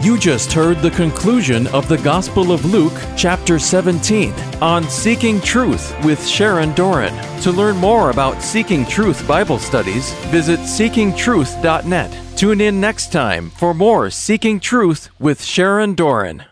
You 0.04 0.18
just 0.18 0.52
heard 0.52 0.80
the 0.80 0.92
conclusion 0.92 1.66
of 1.68 1.88
the 1.88 1.98
Gospel 1.98 2.52
of 2.52 2.66
Luke, 2.66 2.92
chapter 3.16 3.58
17, 3.58 4.34
on 4.62 4.84
Seeking 4.90 5.40
Truth 5.40 5.96
with 6.04 6.28
Sharon 6.28 6.74
Doran. 6.74 7.14
To 7.44 7.54
learn 7.54 7.78
more 7.78 8.10
about 8.10 8.42
Seeking 8.42 8.86
Truth 8.86 9.26
Bible 9.26 9.60
studies, 9.60 10.12
visit 10.26 10.60
seekingtruth.net. 10.60 12.38
Tune 12.38 12.60
in 12.60 12.82
next 12.82 13.14
time 13.14 13.50
for 13.52 13.74
more 13.74 14.10
Seeking 14.10 14.60
Truth 14.60 15.08
with 15.20 15.42
Sharon 15.42 15.96
Doran. 15.96 16.44